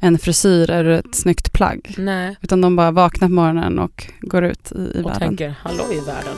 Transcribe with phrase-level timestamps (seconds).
[0.00, 1.94] en frisyr eller ett snyggt plagg.
[1.98, 5.18] Nej, Utan de bara vaknar på morgonen och går ut i, i och världen.
[5.28, 6.36] tänker hallå i världen.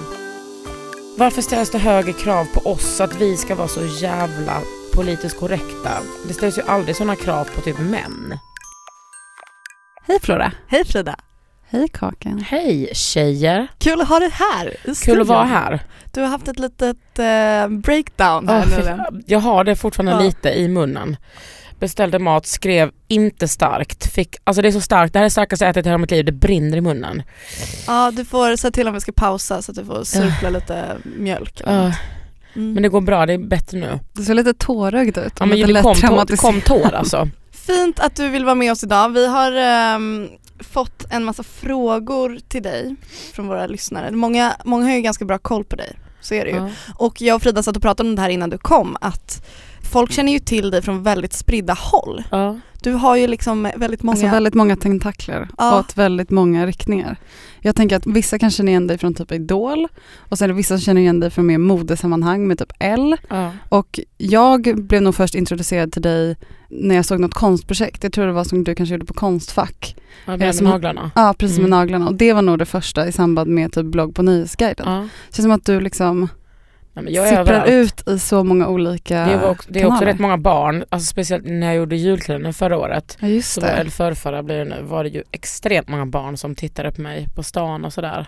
[1.18, 4.52] Varför ställs det högre krav på oss att vi ska vara så jävla
[4.94, 5.90] politiskt korrekta?
[6.28, 8.38] Det ställs ju aldrig sådana krav på typ män.
[10.06, 10.52] Hej Flora!
[10.68, 11.16] Hej Frida!
[11.70, 12.44] Hej Kakan!
[12.48, 13.68] Hej tjejer!
[13.78, 15.80] Kul att ha dig här Kul att vara här.
[16.12, 19.22] Du har haft ett litet eh, breakdown här Åh, nu.
[19.26, 20.20] jag har det fortfarande Ja.
[20.20, 21.16] lite i munnen.
[21.82, 24.12] Beställde mat, skrev inte starkt.
[24.12, 26.10] Fick, alltså det är så starkt, det här är starkaste jag ätit i hela mitt
[26.10, 27.22] liv, det brinner i munnen.
[27.86, 30.96] Ja, du får säga till om vi ska pausa så att du får surpla lite
[31.04, 31.62] mjölk.
[31.66, 31.94] något.
[32.54, 32.72] Mm.
[32.72, 33.98] men det går bra, det är bättre nu.
[34.12, 35.32] Du ser lite tårögd ut.
[35.38, 36.40] Ja, men det lätt kom, traumatiserad.
[36.40, 37.28] kom tår alltså.
[37.52, 39.08] Fint att du vill vara med oss idag.
[39.08, 40.28] Vi har ehm,
[40.60, 42.96] fått en massa frågor till dig
[43.32, 44.10] från våra lyssnare.
[44.10, 46.56] Många, många har ju ganska bra koll på dig, så är det ju.
[46.56, 46.70] Ja.
[46.94, 49.46] Och jag och Frida satt och pratade om det här innan du kom, att
[49.92, 52.22] folk känner ju till dig från väldigt spridda håll.
[52.30, 52.58] Ja.
[52.82, 54.12] Du har ju liksom väldigt många...
[54.14, 55.78] Alltså väldigt många tentakler Ja.
[55.78, 57.16] åt väldigt många riktningar.
[57.60, 60.54] Jag tänker att vissa kan känna igen dig från typ Idol och sen är det
[60.54, 63.16] vissa som känner igen dig från mer modesammanhang med typ L.
[63.28, 63.50] Ja.
[63.68, 66.36] Och jag blev nog först introducerad till dig
[66.68, 68.02] när jag såg något konstprojekt.
[68.02, 69.96] Jag tror det var som du kanske gjorde på Konstfack.
[70.26, 71.10] Ja, med som- naglarna.
[71.14, 71.78] Ja, precis med Mm.
[71.78, 72.08] naglarna.
[72.08, 74.92] Och det var nog det första i samband med typ blogg på Nyhetsguiden.
[74.92, 74.98] Ja.
[75.28, 76.28] Det känns som att du liksom
[76.94, 79.84] Nej, men jag är sipprar ut i så många olika Det är, också, det är
[79.86, 80.06] också kanaler.
[80.12, 83.68] rätt många barn, alltså speciellt när jag gjorde julkalendern förra året, Ja just så var,
[83.68, 87.28] eller förrförra blir det nu, var det ju extremt många barn som tittade på mig
[87.34, 88.26] på stan och sådär.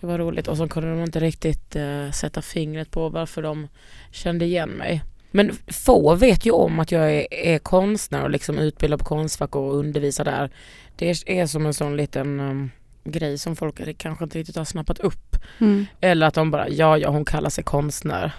[0.00, 3.68] Det var roligt och så kunde de inte riktigt eh, sätta fingret på varför de
[4.10, 5.02] kände igen mig.
[5.30, 9.56] Men få vet ju om att jag är, är konstnär och liksom utbildad på Konstfack
[9.56, 10.50] och undervisar där.
[10.96, 12.70] Det är, är som en sån liten um,
[13.04, 15.36] grej som folk kanske inte riktigt har snappat upp.
[15.58, 15.86] Mm.
[16.00, 18.32] Eller att de bara, ja ja hon kallar sig konstnär.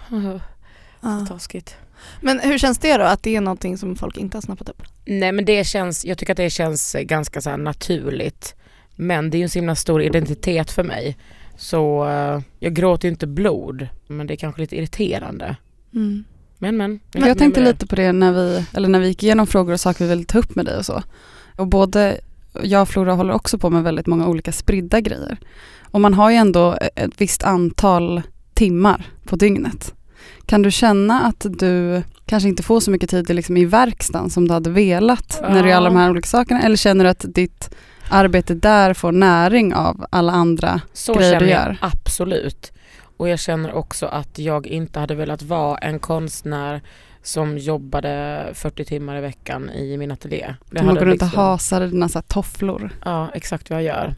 [1.00, 1.26] Ja.
[1.28, 1.76] Taskigt.
[2.20, 4.82] Men hur känns det då, att det är någonting som folk inte har snappat upp?
[5.04, 8.54] Nej men det känns, jag tycker att det känns ganska så naturligt.
[8.96, 11.16] Men det är ju en så himla stor identitet för mig.
[11.56, 15.56] Så eh, jag gråter ju inte blod, men det är kanske lite irriterande.
[15.94, 16.24] Mm.
[16.58, 17.00] Men men.
[17.12, 19.80] För jag tänkte lite på det när vi, eller när vi gick igenom frågor och
[19.80, 21.02] saker vi ville ta upp med dig och så.
[21.56, 22.20] Och både
[22.62, 25.38] jag och Flora håller också på med väldigt många olika spridda grejer.
[25.90, 28.22] Och man har ju ändå ett visst antal
[28.54, 29.94] timmar på dygnet.
[30.46, 34.48] Kan du känna att du kanske inte får så mycket tid liksom i verkstaden som
[34.48, 36.62] du hade velat när du gör alla de här olika sakerna?
[36.62, 37.70] Eller känner du att ditt
[38.10, 40.80] arbete där får näring av alla andra?
[40.92, 41.78] Så grejer känner du jag gör.
[41.80, 42.72] absolut.
[43.16, 46.82] Och jag känner också att jag inte hade velat vara en konstnär
[47.24, 50.54] som jobbade 40 timmar i veckan i min ateljé.
[50.68, 52.90] Hade går runt och liksom- i dina så tofflor.
[53.04, 54.14] Ja, exakt vad jag gör.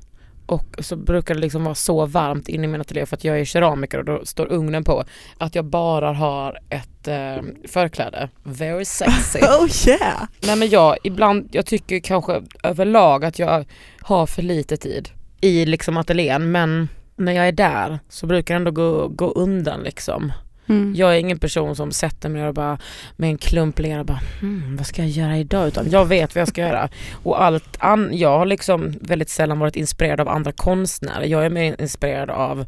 [0.46, 3.40] Och så brukar det liksom vara så varmt inne i min ateljé för att jag
[3.40, 5.04] är keramiker och då står ugnen på
[5.38, 7.36] att jag bara har ett eh,
[7.68, 8.28] förkläde.
[8.42, 9.38] Very sexy.
[9.42, 10.22] Oh yeah!
[10.46, 13.64] Nej men jag, ibland, jag tycker kanske överlag att jag
[14.00, 15.08] har för lite tid
[15.40, 19.80] i liksom ateljén men när jag är där så brukar det ändå gå, gå undan
[19.80, 20.32] liksom.
[20.68, 20.94] Mm.
[20.96, 22.78] Jag är ingen person som sätter mig och bara
[23.16, 25.68] med en klump lera och bara hmm, vad ska jag göra idag?
[25.68, 26.88] Utan jag vet vad jag ska göra.
[27.12, 31.24] Och allt an- jag har liksom väldigt sällan varit inspirerad av andra konstnärer.
[31.24, 32.64] Jag är mer inspirerad av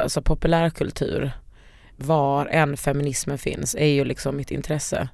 [0.00, 1.30] alltså, populärkultur.
[1.96, 5.08] Var än feminismen finns är ju liksom mitt intresse.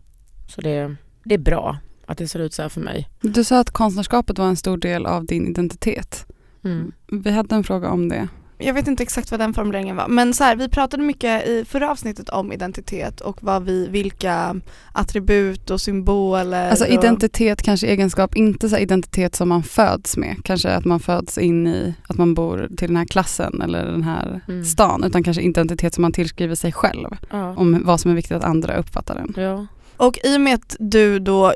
[0.48, 3.08] Så det, det är bra att det ser ut så här för mig.
[3.20, 6.26] Du sa att konstnärskapet var en stor del av din identitet.
[6.64, 6.92] Mm.
[7.10, 8.28] Vi hade en fråga om det.
[8.62, 11.64] Jag vet inte exakt vad den formuleringen var men så här, vi pratade mycket i
[11.64, 14.56] förra avsnittet om identitet och vad vi, vilka
[14.92, 16.90] attribut och symboler Alltså och...
[16.90, 20.36] identitet, kanske egenskap, inte så här identitet som man föds med.
[20.44, 24.02] Kanske att man föds in i att man bor till den här klassen eller den
[24.02, 24.64] här Mm.
[24.64, 25.04] stan.
[25.04, 27.08] Utan kanske identitet som man tillskriver sig själv.
[27.30, 27.54] Ja.
[27.56, 29.34] Om vad som är viktigt att andra uppfattar den.
[29.44, 29.66] ja.
[30.02, 31.54] Och i och med att du då eh,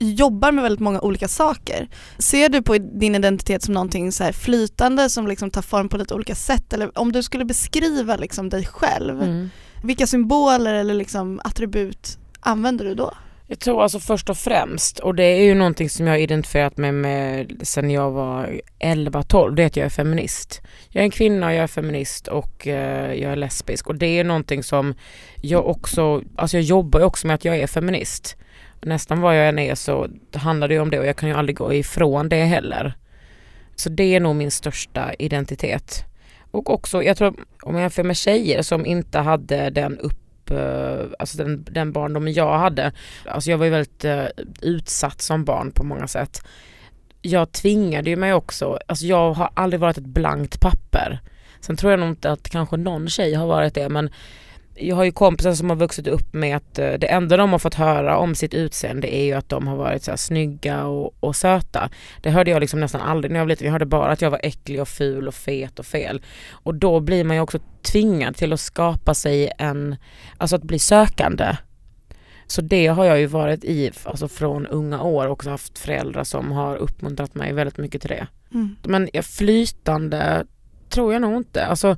[0.00, 1.88] jobbar med väldigt många olika saker,
[2.18, 5.96] ser du på din identitet som någonting så här flytande som liksom tar form på
[5.96, 6.72] lite olika sätt?
[6.72, 9.50] Eller om du skulle beskriva liksom dig själv, Mm.
[9.82, 13.14] vilka symboler eller liksom attribut använder du då?
[13.46, 16.76] Jag tror alltså först och främst, och det är ju någonting som jag har identifierat
[16.76, 20.62] mig med sen jag var 11-12, det är att jag är feminist.
[20.88, 24.24] Jag är en kvinna, jag är feminist och eh, jag är lesbisk och det är
[24.24, 24.94] någonting som
[25.36, 28.36] jag också, alltså jag jobbar ju också med att jag är feminist.
[28.82, 31.34] Nästan vad jag än är så handlar det ju om det och jag kan ju
[31.34, 32.94] aldrig gå ifrån det heller.
[33.76, 36.04] Så det är nog min största identitet.
[36.50, 41.06] Och också, jag tror om jag jämför med tjejer som inte hade den upp Eh,
[41.18, 42.92] alltså den, den barndomen jag hade.
[43.26, 44.24] Alltså jag var ju väldigt eh,
[44.62, 46.46] utsatt som barn på många sätt.
[47.22, 51.20] Jag tvingade ju mig också, alltså jag har aldrig varit ett blankt papper.
[51.60, 54.10] Sen tror jag nog inte att kanske någon tjej har varit det men
[54.76, 57.58] jag har ju kompisar som har vuxit upp med att eh, det enda de har
[57.58, 61.14] fått höra om sitt utseende är ju att de har varit så här snygga och,
[61.20, 61.90] och söta.
[62.22, 63.64] Det hörde jag liksom nästan aldrig när jag var liten.
[63.64, 66.22] Jag hörde bara att jag var äcklig och ful och fet och fel.
[66.50, 69.96] Och då blir man ju också tvingad till att skapa sig en,
[70.38, 71.56] alltså att bli sökande.
[72.46, 76.24] Så det har jag ju varit i alltså från unga år och också haft föräldrar
[76.24, 78.26] som har uppmuntrat mig väldigt mycket till det.
[78.54, 78.76] Mm.
[78.82, 80.46] Men flytande
[80.88, 81.66] tror jag nog inte.
[81.66, 81.96] Alltså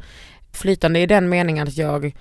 [0.52, 2.14] flytande i den meningen att jag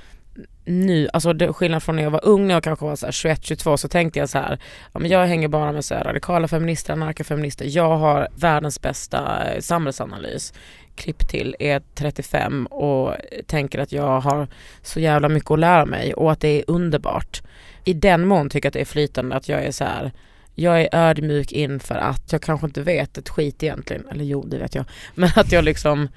[0.65, 3.87] nu, alltså det, skillnad från när jag var ung, när jag kanske var 21-22 så
[3.87, 4.59] tänkte jag så här,
[4.93, 9.43] ja, men jag hänger bara med så här radikala feminister, anarkafeminister, jag har världens bästa
[9.53, 10.53] eh, samhällsanalys.
[10.95, 13.13] Klipp till e är 35 och
[13.47, 14.47] tänker att jag har
[14.81, 17.41] så jävla mycket att lära mig och att det är underbart.
[17.83, 20.11] I den mån tycker jag att det är flytande att jag är så här
[20.55, 24.57] jag är ödmjuk inför att jag kanske inte vet ett skit egentligen, eller jo det
[24.57, 24.85] vet jag,
[25.15, 26.07] men att jag liksom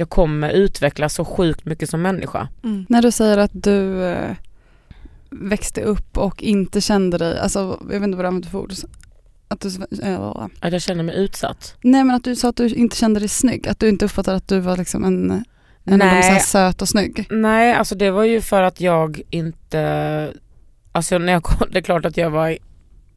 [0.00, 2.48] jag kommer utvecklas så sjukt mycket som människa.
[2.64, 2.86] Mm.
[2.88, 4.36] När du säger att du eh,
[5.30, 8.72] växte upp och inte kände dig, alltså jag vet inte vad du använder för ord.
[9.48, 9.68] Att du,
[10.02, 11.74] eh, Att jag känner mig utsatt.
[11.82, 14.36] nej men att du sa att du inte kände dig snygg, att du inte uppfattade
[14.36, 15.44] att du var liksom en,
[15.84, 17.26] en av de så här söt och snygg.
[17.30, 20.32] Nej, alltså det var ju för att jag inte,
[20.92, 22.58] alltså när jag kom, det är klart att jag var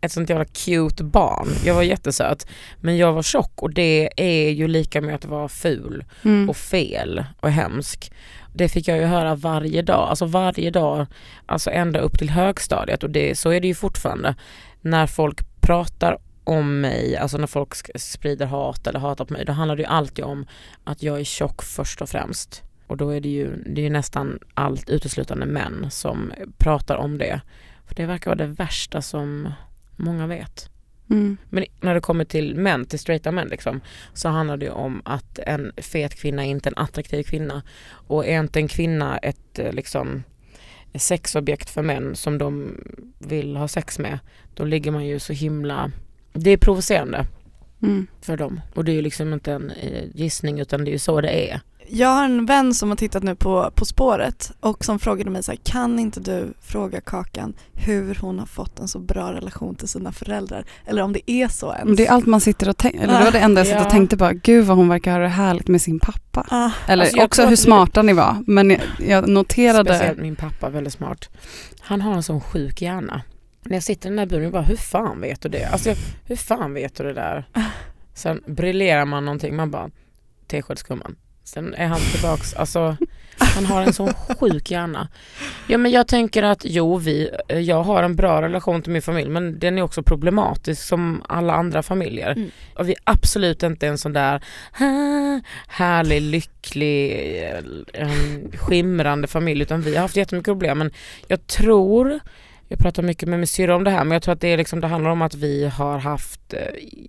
[0.03, 1.47] ett sånt jävla cute barn.
[1.65, 2.47] Jag var jättesöt.
[2.81, 6.49] Men jag var tjock och det är ju lika med att vara ful Mm.
[6.49, 8.11] och fel och hemsk.
[8.55, 11.05] Det fick jag ju höra varje dag, alltså varje dag,
[11.45, 14.35] alltså ända upp till högstadiet och det, så är det ju fortfarande.
[14.81, 19.51] När folk pratar om mig, alltså när folk sprider hat eller hatar på mig, då
[19.53, 20.45] handlar det ju alltid om
[20.83, 22.63] att jag är tjock först och främst.
[22.87, 27.17] Och då är det ju, det är ju nästan allt uteslutande män som pratar om
[27.17, 27.41] det.
[27.87, 29.53] För det verkar vara det värsta som
[29.95, 30.69] många vet.
[31.09, 31.37] Mm.
[31.49, 33.81] Men när det kommer till män, till straighta män liksom,
[34.13, 37.63] så handlar det om att en fet kvinna är inte en attraktiv kvinna.
[38.07, 40.23] Och är inte en kvinna ett eh, liksom
[40.95, 42.77] sexobjekt för män som de
[43.19, 44.19] vill ha sex med,
[44.53, 45.91] då ligger man ju så himla...
[46.33, 47.25] Det är provocerande
[47.83, 48.07] Mm.
[48.21, 48.61] för dem.
[48.75, 51.51] Och det är ju liksom inte en eh, gissning utan det är ju så det
[51.51, 51.61] är.
[51.87, 55.43] Jag har en vän som har tittat nu på På spåret och som frågade mig
[55.43, 59.75] så här, kan inte du fråga Kakan hur hon har fått en så bra relation
[59.75, 60.65] till sina föräldrar?
[60.85, 61.97] Eller om det är så ens.
[61.97, 63.91] Det är allt man sitter och tänker, eller det var det enda jag satt och
[63.91, 66.45] tänkte på, gud vad hon verkar ha det härligt med sin pappa.
[66.49, 70.69] Ah, Eller Alltså, också hur smarta ni var, men jag, jag noterade, Speciellt min pappa,
[70.69, 71.29] väldigt smart.
[71.79, 73.21] Han har en sån sjuk hjärna.
[73.63, 75.65] När jag sitter i den där buren, jag bara hur fan vet du det?
[75.65, 77.45] Alltså jag, hur fan vet du det där?
[78.13, 79.89] Sen briljerar man någonting, man bara
[80.47, 81.15] teskedsgumman.
[81.45, 82.97] Sen är han tillbaks, alltså
[83.37, 85.07] han har en sån sjuk hjärna.
[85.67, 89.29] Ja men jag tänker att jo vi, jag har en bra relation till min familj
[89.29, 92.31] men den är också problematisk som alla andra familjer.
[92.31, 92.51] Mm.
[92.75, 94.43] Och vi är absolut inte en sån där
[94.79, 97.11] "Ah, härlig, lycklig,
[97.93, 98.07] eh,
[98.53, 100.91] skimrande familj utan vi har haft jättemycket problem men
[101.27, 102.19] jag tror
[102.73, 104.57] jag pratar mycket med min syrra om det här men jag tror att det, är
[104.57, 106.59] liksom, det handlar om att vi har haft eh,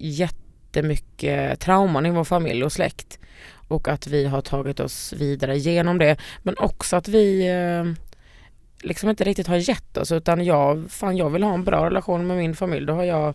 [0.01, 3.19] jättemycket trauman i vår familj och släkt
[3.69, 8.05] och att vi har tagit oss vidare genom det men också att vi eh,
[8.89, 12.27] liksom inte riktigt har gett oss utan jag, fan jag vill ha en bra relation
[12.27, 12.87] med min familj.
[12.87, 13.35] Då har jag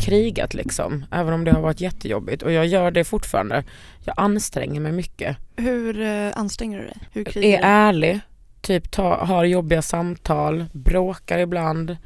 [0.00, 3.64] krigat liksom, även om det har varit jättejobbigt och jag gör det fortfarande.
[4.04, 5.36] Jag anstränger mig mycket.
[5.56, 6.96] hur eh, anstränger du dig?
[7.12, 7.66] Hur krigar Är du?
[7.68, 8.20] ärlig,
[8.60, 11.96] typ ta, har jobbiga samtal, bråkar ibland,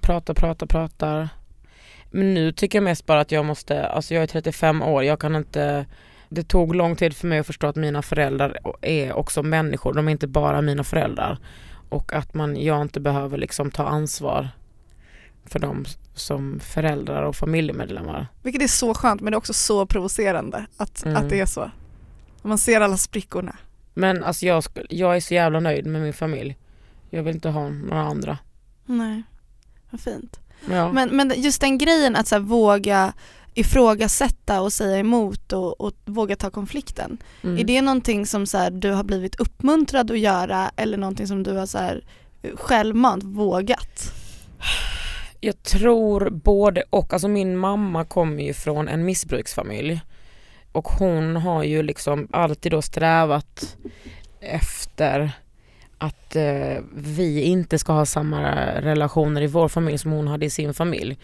[0.00, 1.28] pratar, pratar, pratar.
[2.10, 5.20] Men nu tycker jag mest bara att jag måste, alltså jag är 35 år, jag
[5.20, 5.86] kan inte
[6.28, 10.08] det tog lång tid för mig att förstå att mina föräldrar är också människor, de
[10.08, 11.38] är inte bara mina föräldrar.
[11.88, 14.48] Och att man, jag inte behöver liksom ta ansvar
[15.46, 15.84] för dem
[16.14, 18.26] som föräldrar och familjemedlemmar.
[18.42, 21.16] Vilket är så skönt men det är också så provocerande att, Mm.
[21.16, 21.70] att det är så.
[22.42, 23.56] Man ser alla sprickorna.
[23.94, 26.56] Men alltså jag, jag är så jävla nöjd med min familj.
[27.10, 28.38] Jag vill inte ha några andra.
[28.86, 29.22] Nej,
[29.90, 30.40] vad fint.
[30.70, 30.92] Ja.
[30.92, 33.12] Men, men just den grejen att så här, våga
[33.54, 37.18] ifrågasätta och säga emot och, och våga ta konflikten.
[37.42, 37.58] Mm.
[37.58, 41.42] Är det någonting som så här, du har blivit uppmuntrad att göra eller någonting som
[41.42, 42.04] du har så här,
[42.54, 44.12] självmant vågat?
[45.40, 47.12] Jag tror både och.
[47.12, 50.00] Alltså min mamma kommer ju från en missbruksfamilj.
[50.74, 53.76] Och hon har ju liksom alltid då strävat
[54.40, 55.32] efter
[55.98, 58.40] att eh, vi inte ska ha samma
[58.80, 61.18] relationer i vår familj som hon hade i sin familj.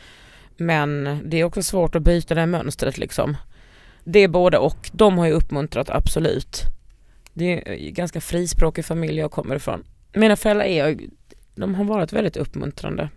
[0.57, 3.37] Men det är också svårt att byta det här mönstret liksom.
[4.05, 4.91] Det är både och.
[4.93, 6.63] De har ju uppmuntrat absolut.
[7.33, 9.85] det är en ganska frispråkig familj jag kommer ifrån.
[10.13, 10.99] Mina föräldrar är,
[11.55, 13.09] de har varit väldigt uppmuntrande.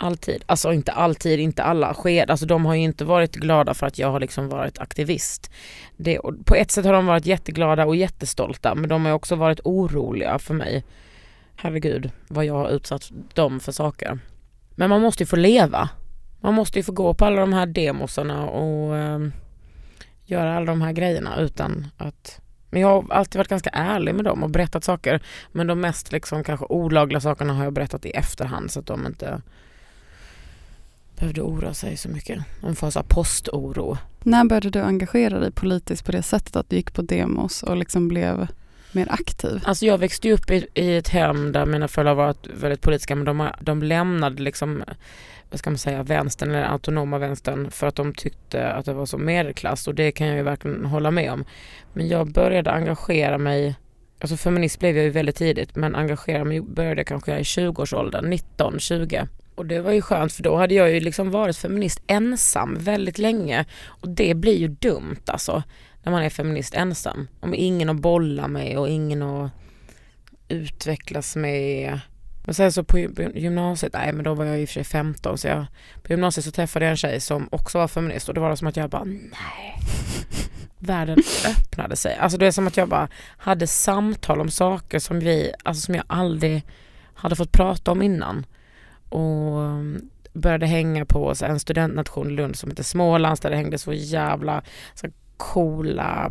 [0.00, 0.44] Alltid.
[0.46, 2.30] Alltså inte alltid, inte alla sked.
[2.30, 5.50] Alltså de har ju inte varit glada för att jag har liksom varit aktivist.
[5.96, 9.60] Det, på ett sätt har de varit jätteglada och jättestolta men de har också varit
[9.64, 10.84] oroliga för mig.
[11.56, 14.18] Herregud vad jag har utsatt dem för saker.
[14.70, 15.88] Men man måste ju få leva.
[16.40, 19.18] Man måste ju få gå på alla de här demosarna och eh,
[20.24, 22.40] göra alla de här grejerna utan att
[22.70, 25.22] men jag har alltid varit ganska ärlig med dem och berättat saker.
[25.52, 29.06] Men de mest liksom kanske olagliga sakerna har jag berättat i efterhand så att de
[29.06, 29.42] inte
[31.18, 32.38] behövde oroa sig så mycket.
[32.60, 33.96] De får så postoro.
[34.22, 37.76] När började du engagera dig politiskt på det sättet att du gick på demos och
[37.76, 38.46] liksom blev
[38.92, 39.62] mer aktiv?
[39.64, 43.24] Alltså jag växte upp i, i ett hem där mina föräldrar var väldigt politiska men
[43.24, 44.84] de, de lämnade liksom
[45.50, 49.06] vad ska man säga, vänstern eller autonoma vänstern för att de tyckte att det var
[49.06, 51.44] så medelklass och det kan jag ju verkligen hålla med om.
[51.92, 53.74] Men jag började engagera mig,
[54.20, 58.30] alltså feminist blev jag ju väldigt tidigt men engagera mig började jag kanske i 20-årsåldern,
[58.30, 59.28] 19, 20.
[59.58, 63.18] Och det var ju skönt för då hade jag ju liksom varit feminist ensam väldigt
[63.18, 65.62] länge och det blir ju dumt alltså
[66.02, 67.28] när man är feminist ensam.
[67.40, 69.50] Om ingen att bolla med och ingen att
[70.48, 72.00] utvecklas med
[72.44, 72.98] men sen så på
[73.34, 75.66] gymnasiet, nej men då var jag i och för sig 15 så jag,
[76.02, 78.68] på gymnasiet så träffade jag en tjej som också var feminist och det var som
[78.68, 79.78] att jag bara nej.
[80.78, 82.16] Världen öppnade sig.
[82.16, 85.94] Alltså det är som att jag bara hade samtal om saker som vi, alltså som
[85.94, 86.62] jag aldrig
[87.14, 88.46] hade fått prata om innan.
[89.08, 93.78] Och mm, började hänga på en studentnation i Lund som heter Smålands där det hängde
[93.78, 94.62] så jävla
[94.94, 96.30] så coola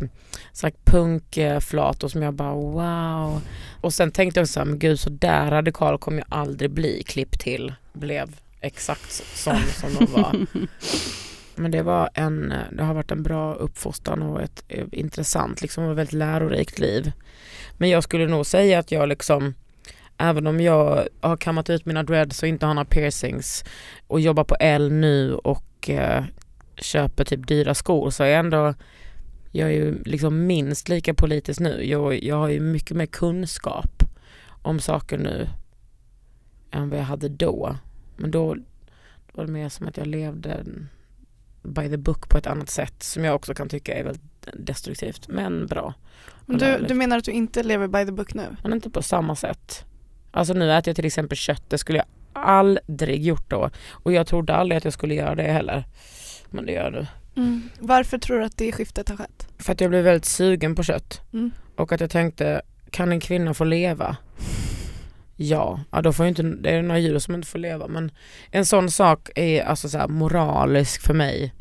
[0.52, 3.42] så punkflator som jag bara wow.
[3.80, 7.02] Och sen tänkte jag så här, men gud så där radikal kommer jag aldrig bli.
[7.06, 10.46] Klipp till blev exakt sån som de var.
[11.58, 15.84] Men det var en, det har varit en bra uppfostran och ett, ett intressant liksom
[15.84, 17.12] och väldigt lärorikt liv.
[17.72, 19.54] Men jag skulle nog säga att jag liksom
[20.18, 23.64] även om jag har kammat ut mina dreads och inte har några piercings
[24.06, 26.24] och jobbar på L nu och eh,
[26.76, 28.74] köper typ dyra skor så är jag ändå
[29.52, 31.84] jag är ju liksom minst lika politisk nu.
[31.84, 34.02] Jag, jag har ju mycket mer kunskap
[34.62, 35.48] om saker nu
[36.70, 37.76] än vad jag hade då.
[38.16, 38.62] Men då, då
[39.32, 40.64] var det mer som att jag levde
[41.62, 45.28] by the book på ett annat sätt som jag också kan tycka är väldigt destruktivt
[45.28, 45.94] men bra.
[46.46, 48.56] du, du menar att du inte lever by the book nu?
[48.62, 49.84] Men inte på samma sätt.
[50.38, 53.70] Alltså nu äter jag till exempel kött, det skulle jag aldrig gjort då.
[53.90, 55.84] Och jag trodde aldrig att jag skulle göra det heller.
[56.50, 57.06] Men det gör jag nu.
[57.36, 57.68] Mm.
[57.78, 59.48] Varför tror du att det skiftet har skett?
[59.58, 61.20] För att jag blev väldigt sugen på kött.
[61.32, 61.50] Mm.
[61.76, 64.16] Och att jag tänkte, kan en kvinna få leva?
[65.36, 68.10] Ja, ja då får inte, det är några djur som inte får leva men
[68.50, 71.54] en sån sak är alltså så moralisk för mig.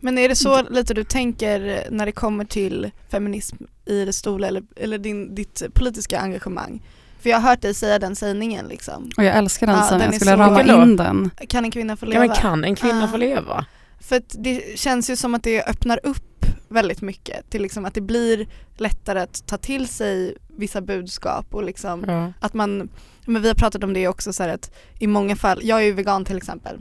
[0.00, 4.46] Men är det så lite du tänker när det kommer till feminism i det stora
[4.46, 6.82] eller, eller din, ditt politiska engagemang?
[7.20, 9.10] För jag har hört dig säga den sägningen liksom.
[9.16, 11.30] Och jag älskar den Ja, sägningen, jag skulle rama in den.
[11.48, 12.26] Kan en kvinna få Ja leva?
[12.26, 13.08] men kan en kvinna Ah.
[13.08, 13.64] få leva?
[14.00, 17.94] För att det känns ju som att det öppnar upp väldigt mycket till liksom att
[17.94, 18.46] det blir
[18.76, 22.32] lättare att ta till sig vissa budskap och liksom Ja.
[22.40, 22.88] att man,
[23.26, 25.84] men vi har pratat om det också så här att i många fall, jag är
[25.84, 26.78] ju vegan till exempel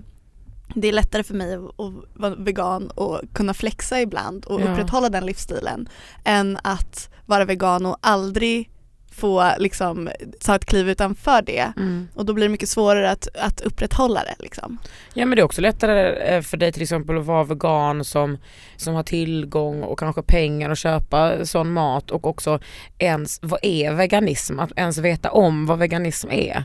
[0.75, 4.71] det är lättare för mig att att vara vegan och kunna flexa ibland och Ja.
[4.71, 5.89] upprätthålla den livsstilen
[6.23, 8.69] än att vara vegan och aldrig
[9.17, 10.09] få liksom
[10.39, 12.07] ta ett kliv utanför det Mm.
[12.15, 14.77] och då blir det mycket svårare att, att upprätthålla det liksom.
[15.13, 18.37] Ja men det är också lättare eh, för dig till exempel att vara vegan som,
[18.75, 22.59] som har tillgång och kanske pengar att köpa sån mat och också
[22.97, 24.59] ens, vad är veganism?
[24.59, 26.63] Att ens veta om vad veganism är.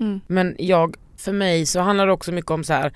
[0.00, 0.20] Mm.
[0.26, 2.92] Men jag, för mig så handlar det också mycket om så här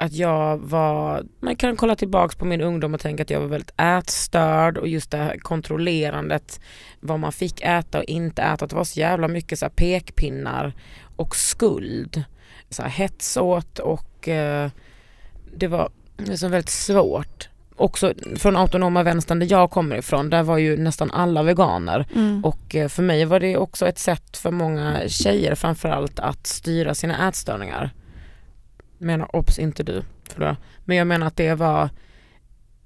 [0.00, 3.46] att jag var, man kan kolla tillbaks på min ungdom och tänka att jag var
[3.46, 6.60] väldigt ätstörd och just det här kontrollerandet
[7.00, 10.72] vad man fick äta och inte äta, det var så jävla mycket så pekpinnar
[11.16, 12.24] och skuld.
[12.70, 14.70] Så här hets åt och eh,
[15.56, 15.90] det var
[16.34, 17.48] så väldigt svårt.
[17.76, 22.06] Också från autonoma vänstern där jag kommer ifrån, där var ju nästan alla veganer.
[22.14, 22.44] Mm.
[22.44, 26.94] Och eh, för mig var det också ett sätt för många tjejer framförallt att styra
[26.94, 27.90] sina ätstörningar.
[29.00, 30.58] Menar obs inte du, förlåt.
[30.84, 31.88] Men jag menar att det var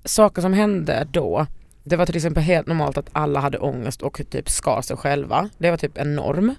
[0.04, 1.46] saker som hände då.
[1.84, 5.50] Det var till exempel helt normalt att alla hade ångest och typ skar sig själva.
[5.58, 6.54] Det var typ en norm.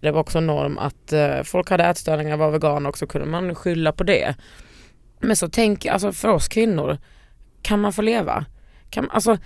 [0.00, 3.26] Det var också en norm att eh, folk hade ätstörningar, var veganer och så kunde
[3.26, 4.34] man skylla på det.
[5.20, 6.98] Men så tänk, alltså för oss kvinnor,
[7.62, 8.44] kan man få leva?
[8.90, 9.38] Kan, alltså,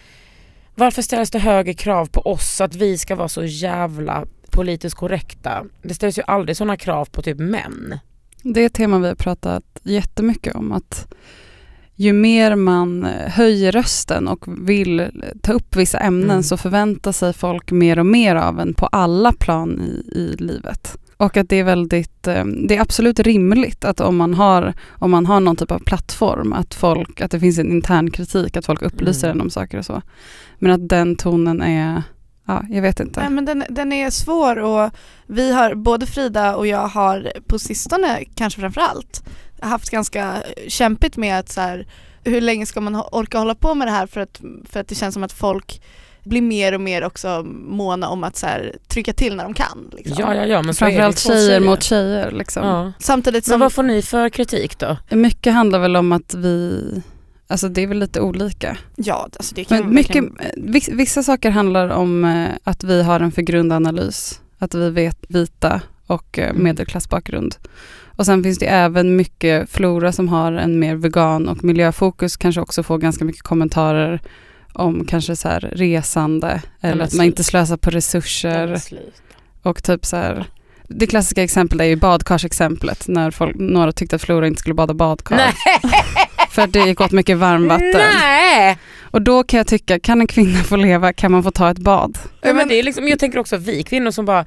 [0.75, 5.65] varför ställs det högre krav på oss att vi ska vara så jävla politiskt korrekta?
[5.83, 7.99] Det ställs ju aldrig sådana krav på typ män.
[8.43, 10.73] Det är ett tema vi har pratat jättemycket om.
[10.73, 11.15] Att
[11.95, 15.07] ju mer man höjer rösten och vill
[15.43, 16.43] ta upp vissa ämnen Mm.
[16.43, 20.99] så förväntar sig folk mer och mer av en på alla plan i, i livet.
[21.17, 25.11] Och att det är väldigt, eh, det är absolut rimligt att om man har, om
[25.11, 28.67] man har någon typ av plattform, att folk, att det finns en intern kritik, att
[28.67, 29.37] folk upplyser Mm.
[29.39, 30.03] en om saker och så.
[30.59, 32.03] Men att den tonen är,
[32.49, 33.21] ja jag vet inte.
[33.21, 34.91] Nej, men den, den är svår och
[35.27, 39.23] vi har, både Frida och jag har på sistone kanske framförallt
[39.61, 41.87] haft ganska kämpigt med att så här,
[42.25, 44.41] hur länge ska man orka hålla på med det här för att,
[44.71, 45.83] för att det känns som att folk
[46.25, 49.91] blir mer och mer också måna om att så här, trycka till när de kan.
[49.93, 50.17] Liksom.
[50.19, 50.75] Ja, ja, ja men.
[50.75, 52.31] Framförallt Två tjejer, mot tjejer.
[52.31, 52.67] Liksom.
[52.67, 52.93] Ja.
[52.99, 54.97] Samtidigt Men som, vad får ni för kritik då?
[55.11, 57.03] Mycket handlar väl om att vi,
[57.49, 58.77] alltså det är väl lite olika.
[58.97, 63.21] ja alltså det kan Men mycket, verkligen- vissa, saker handlar om eh, att vi har
[63.21, 66.63] en för grund analys, att vi vet vita och eh, Mm.
[66.63, 67.57] medelklassbakgrund.
[68.17, 72.61] Och sen finns det även mycket Flora som har en mer vegan och miljöfokus kanske
[72.61, 74.21] också får ganska mycket kommentarer
[74.73, 78.81] om kanske så här resande eller att man inte slösar på resurser
[79.63, 80.47] och typ så här
[80.89, 84.95] det klassiska exemplet är ju badkarsexemplet när folk, några tyckte att Flora inte skulle bada
[84.95, 85.37] badkar.
[85.37, 85.53] Nej!
[86.61, 87.91] För det gick åt mycket varmvatten.
[87.93, 88.79] Nej!
[89.11, 91.79] Och då kan jag tycka, kan en kvinna få leva, kan man få ta ett
[91.79, 92.19] bad?
[92.41, 94.47] Ja, men det är liksom, jag tänker också vi kvinnor som bara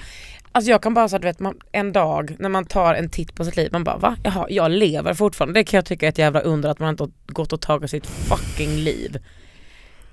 [0.54, 3.36] Alltså jag kan bara att du vet, man, en dag när man tar en titt
[3.36, 4.16] på sitt liv, man bara va?
[4.24, 5.60] Jaha, jag lever fortfarande.
[5.60, 7.90] Det kan jag tycka är ett jävla under att man inte har gått och tagit
[7.90, 9.18] sitt fucking liv.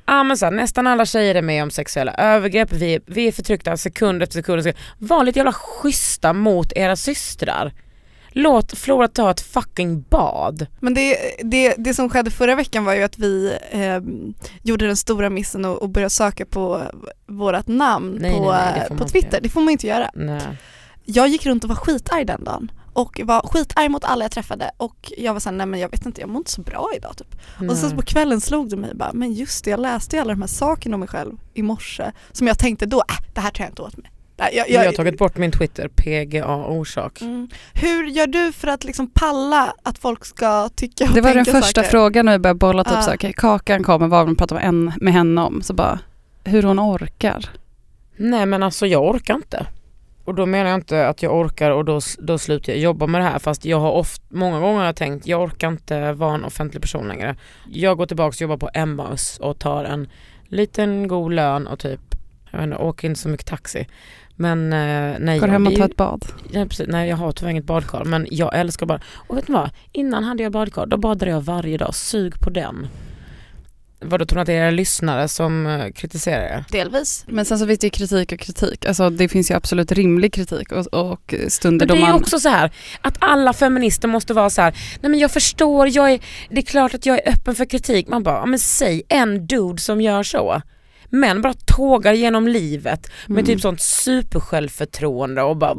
[0.07, 3.33] Ja men så här, nästan alla tjejer är med om sexuella övergrepp, vi, vi är
[3.33, 4.73] förtryckta sekund efter sekund.
[4.99, 7.73] Var lite jävla schyssta mot era systrar.
[8.39, 10.67] Låt Flora ta ett fucking bad.
[10.81, 14.01] Men det, det, det som skedde förra veckan var ju att vi eh,
[14.63, 16.83] gjorde den stora missen och, och började söka på
[17.27, 19.41] vårat namn Nej, på, nej, nej, får på Twitter.
[19.43, 20.11] Det får man inte göra.
[20.15, 20.41] Nej.
[21.05, 24.71] Jag gick runt och var skitarg den dagen och var skitarg mot alla jag träffade
[24.77, 27.17] och jag var såhär, nej men jag vet inte, jag mår inte så bra idag
[27.17, 27.35] typ.
[27.71, 30.33] Och sen på kvällen slog det mig bara, men just det, jag läste ju alla
[30.33, 33.51] de här sakerna om mig själv i morse som jag tänkte då, äh, det här
[33.51, 34.11] tar jag inte åt mig.
[34.39, 37.21] Nej, Jag, jag, har tagit bort min Twitter, PGA orsak.
[37.21, 37.49] Mm.
[37.75, 41.45] Hur gör du för att liksom palla att folk ska tycka och Det var den
[41.45, 41.91] första saker?
[41.91, 43.03] frågan när vi började bolla, typ Ja.
[43.03, 45.63] så här, Kakan kommer, vad vill man prata med, en, med henne om?
[45.63, 45.99] Så bara,
[46.45, 47.51] hur hon orkar.
[48.17, 49.67] Nej men alltså jag orkar inte.
[50.25, 53.21] Och då menar jag inte att jag orkar och då, då slutar jag jobba med
[53.21, 56.35] det här fast jag har ofta, många gånger har jag tänkt jag orkar inte vara
[56.35, 57.37] en offentlig person längre.
[57.69, 60.09] Jag går tillbaka och jobbar på Emmaus och tar en
[60.49, 62.01] liten god lön och typ,
[62.51, 63.87] jag vet inte, åker inte så mycket taxi.
[64.41, 66.25] Men eh, nej, Går jag, hem och det tar ett bad.
[66.53, 66.89] Ja, precis.
[66.89, 69.71] Nej jag har tyvärr inget badkar men jag älskar bara Och vet ni vad?
[69.93, 71.95] Innan hade jag badkar, då badade jag varje dag.
[71.95, 72.87] Sug på den.
[74.01, 76.65] Vadå tror ni att det är era lyssnare som eh, kritiserar er?
[76.71, 77.25] Delvis.
[77.29, 78.87] Men sen så finns det ju kritik och kritik.
[78.87, 82.21] Alltså det finns ju absolut rimlig kritik och, och stunder Men det då är man...
[82.21, 82.71] också så här
[83.01, 84.75] att alla feminister måste vara så här.
[85.01, 86.21] nej men jag förstår, jag är,
[86.51, 88.09] det är klart att jag är öppen för kritik.
[88.09, 90.63] Man bara, men säg en dude som gör så.
[91.11, 93.47] Män bara tågar genom livet med Mm.
[93.47, 95.73] typ sånt supersjälvförtroende och bara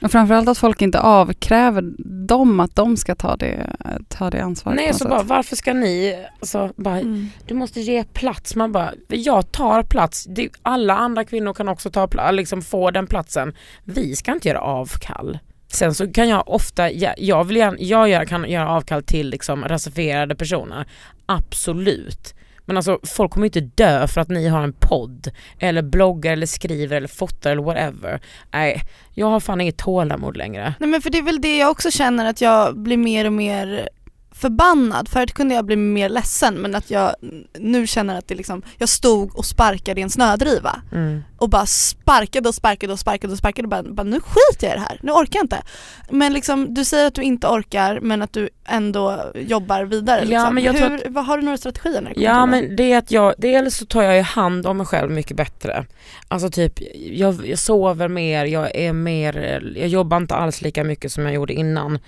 [0.00, 1.82] Och framförallt att folk inte avkräver
[2.28, 3.76] dem att de ska ta det,
[4.08, 4.76] ta det ansvaret.
[4.76, 7.28] Nej så bara varför ska ni, alltså, bara, Mm.
[7.46, 8.54] du måste ge plats.
[8.56, 10.26] Man bara, jag tar plats.
[10.62, 13.54] Alla andra kvinnor kan också ta plats, liksom få den platsen.
[13.84, 15.38] Vi ska inte göra avkall.
[15.68, 20.34] Sen så kan jag ofta, jag, jag, vill jag kan göra avkall till liksom rasifierade
[20.34, 20.86] personer.
[21.26, 22.34] Absolut.
[22.64, 26.32] Men alltså folk kommer ju inte dö för att ni har en podd eller bloggar
[26.32, 28.20] eller skriver eller fotar eller whatever.
[28.52, 28.82] Nej,
[29.14, 30.74] jag har fan inget tålamod längre.
[30.78, 33.32] Nej men för det är väl det jag också känner att jag blir mer och
[33.32, 33.88] mer
[34.34, 35.08] förbannad.
[35.08, 37.14] Förut kunde jag bli mer ledsen men att jag
[37.58, 41.22] nu känner att det liksom, jag stod och sparkade i en snödriva Mm.
[41.38, 44.76] och bara sparkade och sparkade och sparkade och sparkade och bara, bara nu skiter jag
[44.76, 45.62] i det här, nu orkar jag inte.
[46.10, 50.24] Men liksom du säger att du inte orkar men att du ändå jobbar vidare Ja,
[50.28, 50.54] liksom.
[50.54, 52.66] men jag Hur, vad, har du några strategier när det kommer Ja till det?
[52.68, 55.36] men det är att jag, dels så tar jag ju hand om mig själv mycket
[55.36, 55.86] bättre.
[56.28, 56.72] Alltså typ,
[57.10, 61.34] jag, jag sover mer, jag är mer, jag jobbar inte alls lika mycket som jag
[61.34, 61.98] gjorde innan.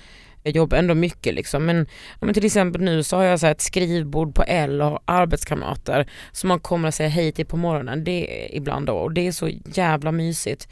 [0.46, 1.86] Jag jobbar ändå mycket liksom men,
[2.20, 4.86] ja, men till exempel nu så har jag så här ett skrivbord på L och
[4.90, 8.04] har arbetskamrater som man kommer att säga hej till på morgonen.
[8.04, 10.68] Det är ibland då och det är så jävla mysigt.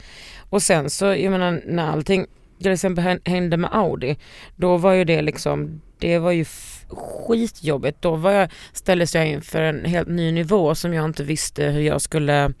[0.49, 2.25] Och sen så, jag menar när allting
[2.61, 4.17] till exempel hände med Audi,
[4.55, 6.45] då var ju det liksom, det var ju
[6.89, 8.01] skitjobbigt.
[8.01, 11.81] Då var jag, ställdes jag inför en helt ny nivå som jag inte visste hur
[11.81, 12.53] jag skulle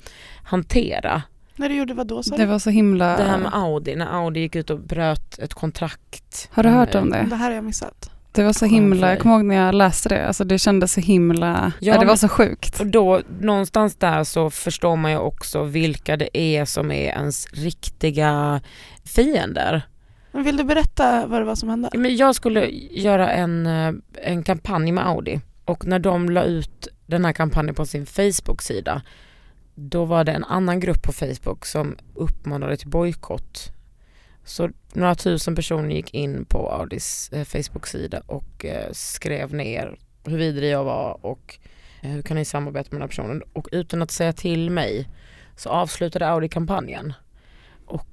[0.43, 1.21] hantera.
[1.55, 2.47] När du gjorde vad då sa Det du?
[2.47, 3.17] var så himla...
[3.17, 6.49] Det här med Audi, när Audi gick ut och bröt ett kontrakt.
[6.51, 7.25] Har du hört om det?
[7.29, 8.09] Det här har jag missat.
[8.31, 11.01] Det var så himla, jag kommer ihåg när jag läste det, alltså det kändes så
[11.01, 12.79] himla, ja, det var så sjukt.
[12.79, 17.47] Och då någonstans där så förstår man ju också vilka det är som är ens
[17.53, 18.61] riktiga
[19.15, 19.81] fiender.
[20.31, 21.89] Men vill du berätta vad det var som hände?
[21.93, 26.87] Men jag skulle göra en, eh, en kampanj med Audi och när de la ut
[27.05, 29.01] den här kampanjen på sin Facebook-sida
[29.75, 33.71] då var det en annan grupp på Facebook som uppmanade till bojkott.
[34.43, 40.37] Så några tusen personer gick in på Audis eh, Facebook-sida och eh, skrev ner hur
[40.37, 41.59] vidrig jag var och
[42.01, 43.41] eh, hur kan ni samarbeta med den här personen.
[43.53, 45.09] Och utan att säga till mig
[45.55, 47.13] så avslutade Audi kampanjen.
[47.85, 48.09] Och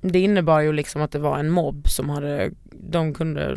[0.00, 3.56] det innebar ju liksom att det var en mobb som hade, de kunde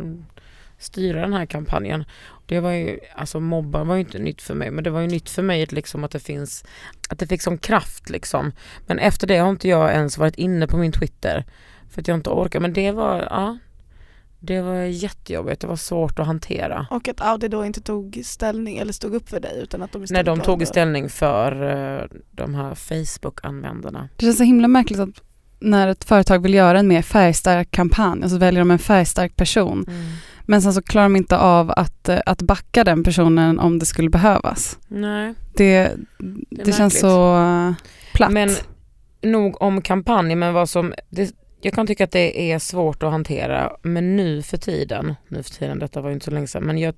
[0.78, 2.04] styra den här kampanjen.
[2.50, 5.06] Det var ju, alltså mobbar var ju inte nytt för mig men det var ju
[5.06, 6.64] nytt för mig att liksom att det finns,
[7.08, 8.52] att det fick sån kraft liksom.
[8.86, 11.44] Men efter det har inte jag ens varit inne på min Twitter
[11.90, 12.60] för att jag inte orkar.
[12.60, 13.58] Men det var, ja,
[14.38, 16.86] det var jättejobbigt, det var svårt att hantera.
[16.90, 20.04] Och att Audi då inte tog ställning eller stod upp för dig utan att de
[20.04, 24.08] istället de tog ställning för eh, de här Facebook-användarna.
[24.16, 25.22] Det känns så himla märkligt att
[25.60, 29.36] när ett företag vill göra en mer färgstark kampanj och så väljer de en färgstark
[29.36, 29.86] person.
[30.42, 33.86] Men sen så klarar de inte av att, eh, att backa den personen om det
[33.86, 34.78] skulle behövas.
[34.88, 35.34] Nej.
[35.54, 35.94] Det, det,
[36.50, 36.76] märkligt.
[36.76, 37.72] känns så eh,
[38.12, 38.32] platt.
[38.32, 38.50] Men
[39.22, 43.10] nog om kampanjen men vad som, det, jag kan tycka att det är svårt att
[43.10, 46.62] hantera men nu för tiden, nu för tiden, detta var ju inte så länge sedan,
[46.62, 46.94] men jag,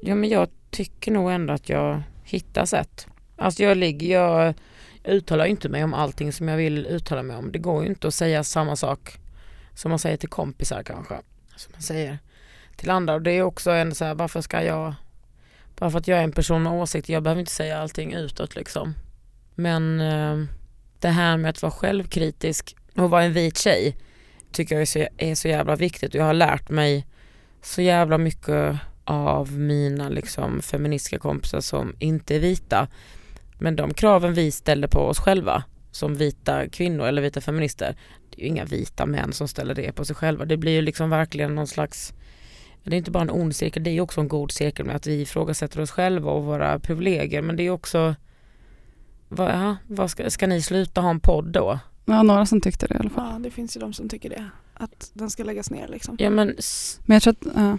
[0.00, 3.06] ja, men jag tycker nog ändå att jag hittar sätt.
[3.36, 4.54] Alltså jag ligger, jag
[5.06, 7.52] uttalar inte mig om allting som jag vill uttala mig om.
[7.52, 9.18] Det går ju inte att säga samma sak
[9.74, 11.14] som man säger till kompisar kanske.
[11.56, 12.18] Som man säger
[12.76, 14.94] till andra och det är också en så här, varför ska jag,
[15.78, 18.56] bara för att jag är en person med åsikter, jag behöver inte säga allting utåt
[18.56, 18.94] liksom.
[19.54, 20.46] Men eh,
[21.00, 23.96] det här med att vara självkritisk och vara en vit tjej
[24.52, 27.06] tycker jag är så, är så jävla viktigt och jag har lärt mig
[27.62, 32.88] så jävla mycket av mina liksom feministiska kompisar som inte är vita.
[33.58, 37.96] Men de kraven vi ställer på oss själva som vita kvinnor eller vita feminister,
[38.30, 40.44] det är ju inga vita män som ställer det på sig själva.
[40.44, 42.12] Det blir ju liksom verkligen någon slags
[42.90, 44.96] det är inte bara en ond cirkel, det är ju också en god cirkel med
[44.96, 48.14] att vi ifrågasätter oss själva och våra privilegier men det är också
[49.28, 51.78] vad, ja, vad ska, ska ni sluta ha en podd då?
[52.04, 53.32] Ja, några som tyckte det i alla fall.
[53.32, 54.50] Ja det finns ju de som tycker det.
[54.74, 56.16] Att den ska läggas ner liksom.
[56.18, 56.56] Ja men
[57.04, 57.78] Men jag tror att, ja.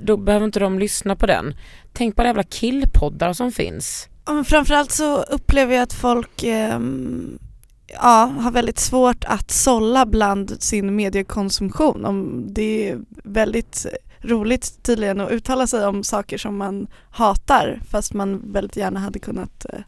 [0.00, 1.54] då behöver inte de lyssna på den.
[1.92, 4.08] Tänk på alla jävla killpoddar som finns.
[4.26, 7.38] Men framförallt så upplever jag att folk ehm,
[7.86, 12.04] ja, har väldigt svårt att sålla bland sin mediekonsumtion.
[12.04, 13.86] Om det är väldigt
[14.20, 19.18] roligt tydligen att uttala sig om saker som man hatar fast man väldigt gärna hade
[19.18, 19.80] kunnat eh,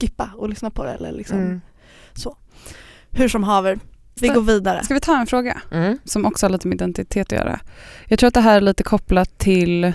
[0.00, 1.60] skippa och lyssna på det eller liksom Mm.
[3.10, 3.78] hur som haver.
[4.20, 4.84] Vi går vidare.
[4.84, 5.98] Ska vi ta en fråga Mm.
[6.04, 7.60] som också har lite med identitet att göra?
[8.08, 9.92] Jag tror att det här är lite kopplat till,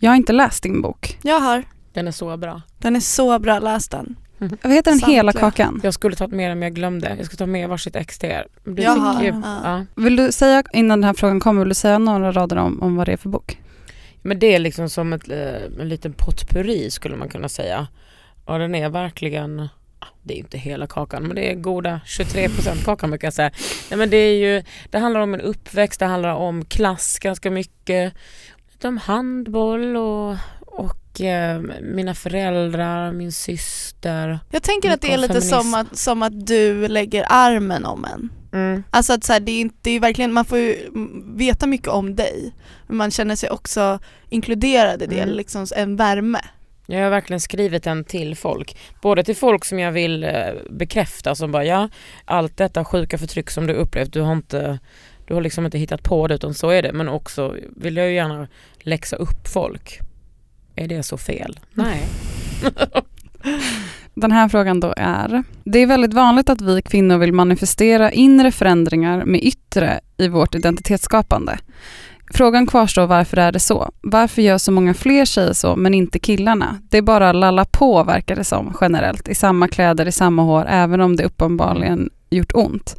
[0.00, 1.18] jag har inte läst din bok.
[1.22, 1.64] Jag har.
[1.96, 2.62] Den är så bra.
[2.78, 4.16] Den är så bra, läs den.
[4.38, 5.50] Vad heter den hela Samtliga.
[5.50, 5.80] kakan?
[5.84, 7.14] Jag skulle tagit med den men jag glömde.
[7.18, 8.46] Jag ska ta med varsitt ex till er.
[8.76, 9.60] Fick har, ju- ja.
[9.64, 10.02] ja.
[10.02, 12.96] Vill du säga, innan den här frågan kommer, vill du säga några rader om, om
[12.96, 13.60] vad det är för bok?
[14.22, 17.86] Men det är liksom som ett, eh, en liten potpurri skulle man kunna säga.
[18.44, 19.60] Och den är verkligen,
[19.98, 23.50] ah, det är inte hela kakan men det är goda 23% kakan brukar jag säga.
[23.90, 27.50] Nej men det är ju, det handlar om en uppväxt, det handlar om klass ganska
[27.50, 28.14] mycket.
[28.72, 30.36] Lite om handboll och,
[30.76, 34.38] och eh, mina föräldrar, min syster.
[34.50, 38.30] Jag tänker att det är lite som att, som att du lägger armen om en.
[38.52, 38.82] Mm.
[38.90, 40.76] Alltså att så här, det, är inte, det är verkligen, man får ju
[41.36, 42.52] veta mycket om dig
[42.86, 45.36] men man känner sig också inkluderad i det, Mm.
[45.36, 46.40] liksom en värme.
[46.86, 48.76] Jag har verkligen skrivit den till folk.
[49.02, 50.30] Både till folk som jag vill eh,
[50.70, 51.88] bekräfta som bara ja,
[52.24, 54.78] allt detta sjuka förtryck som du upplevt, du har inte
[55.26, 56.92] du har liksom inte hittat på det utan så är det.
[56.92, 60.00] Men också vill jag ju gärna läxa upp folk.
[60.76, 61.60] Är det så fel?
[61.74, 62.02] Nej.
[64.14, 68.52] Den här frågan då är, det är väldigt vanligt att vi kvinnor vill manifestera inre
[68.52, 71.58] förändringar med yttre i vårt identitetsskapande.
[72.30, 73.90] Frågan kvarstår varför är det så?
[74.02, 76.78] Varför gör så många fler tjejer så men inte killarna?
[76.90, 80.66] Det är bara lalla på verkar det som generellt, i samma kläder, i samma hår,
[80.68, 82.96] även om det uppenbarligen gjort ont.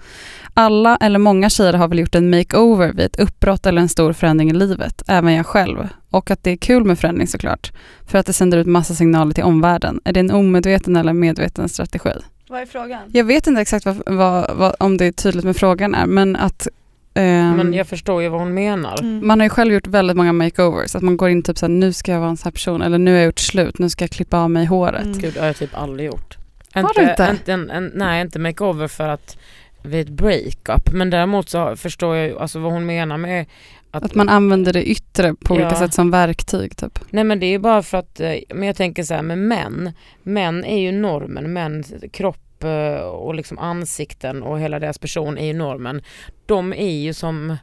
[0.54, 4.14] Alla eller många tjejer har väl gjort en makeover vid ett uppbrott eller en stor
[4.14, 5.88] förändring i livet, även jag själv.
[6.10, 7.72] Och att det är kul med förändring såklart,
[8.08, 10.02] för att det sänder ut massa signaler till omvärlden.
[10.04, 12.12] Är det en omedveten eller medveten strategi?
[12.50, 13.02] Vad är frågan?
[13.08, 16.36] Jag vet inte exakt vad, vad, vad, om det är tydligt med frågan är, men
[16.36, 16.68] att
[17.14, 19.00] ehm, Men jag förstår ju vad hon menar.
[19.00, 19.28] Mm.
[19.28, 21.94] man har ju själv gjort väldigt många makeovers, att man går in typ såhär, nu
[21.94, 24.04] ska jag vara en sån här person, eller nu har jag gjort slut, nu ska
[24.04, 25.06] jag klippa av mig håret.
[25.06, 25.20] Mm.
[25.20, 26.37] Gud det har jag typ aldrig gjort.
[26.86, 27.28] Har du inte?
[27.32, 29.38] inte en, en, nej inte makeover för att
[29.84, 33.46] vid ett breakup men däremot så förstår jag ju alltså vad hon menar med
[33.92, 35.76] att, Att man använder det yttre på olika Ja.
[35.76, 37.00] sätt som verktyg typ.
[37.10, 39.38] Nej men det är ju bara för att, eh, men jag tänker så här med
[39.38, 39.92] män,
[40.24, 45.46] män är ju normen, män kropp eh, och liksom ansikten och hela deras person är
[45.46, 46.02] ju normen.
[46.46, 47.58] De är ju som,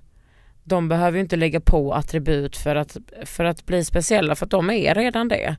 [0.64, 4.50] de behöver ju inte lägga på attribut för att, för att bli speciella för att
[4.50, 5.56] de är redan det.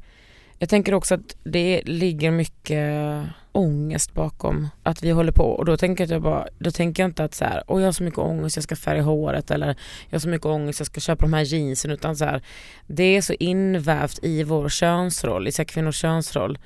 [0.60, 3.24] Jag tänker också att det ligger mycket
[3.56, 7.24] ångest bakom att vi håller på och då tänker jag bara, då tänker jag inte
[7.24, 9.68] att så här, åh jag har så mycket ångest jag ska färga håret eller
[10.10, 12.42] jag har så mycket ångest jag ska köpa de här jeansen utan så här,
[12.88, 16.58] det är så invävt i vår könsroll, i så här kvinnors könsroll.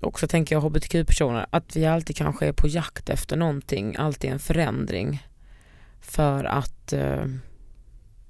[0.00, 4.38] Också tänker jag hbtq-personer, att vi alltid kanske är på jakt efter någonting, alltid en
[4.38, 5.26] förändring.
[6.00, 7.24] För att eh,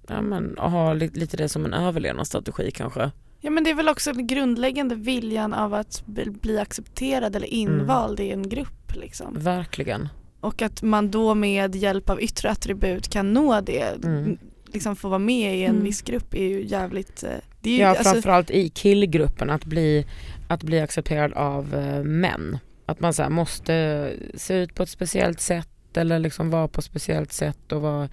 [0.09, 3.11] ja, men, ha lite det som en överlevnadsstrategi kanske.
[3.41, 8.21] Ja men det är väl också den grundläggande viljan av att bli, accepterad eller invald
[8.21, 9.35] i en grupp liksom.
[9.39, 10.09] Verkligen.
[10.41, 14.39] Och att man då med hjälp av yttre attribut kan nå det, Mm.
[14.67, 15.85] liksom få vara med i en Mm.
[15.85, 19.65] viss grupp är ju jävligt, eh, det är ju, Ja alltså, framförallt i killgruppen att
[19.65, 20.07] bli,
[20.49, 22.59] att bli accepterad av eh, män.
[22.87, 26.79] Att man så här, måste se ut på ett speciellt sätt eller liksom vara på
[26.79, 28.09] ett speciellt sätt och vara,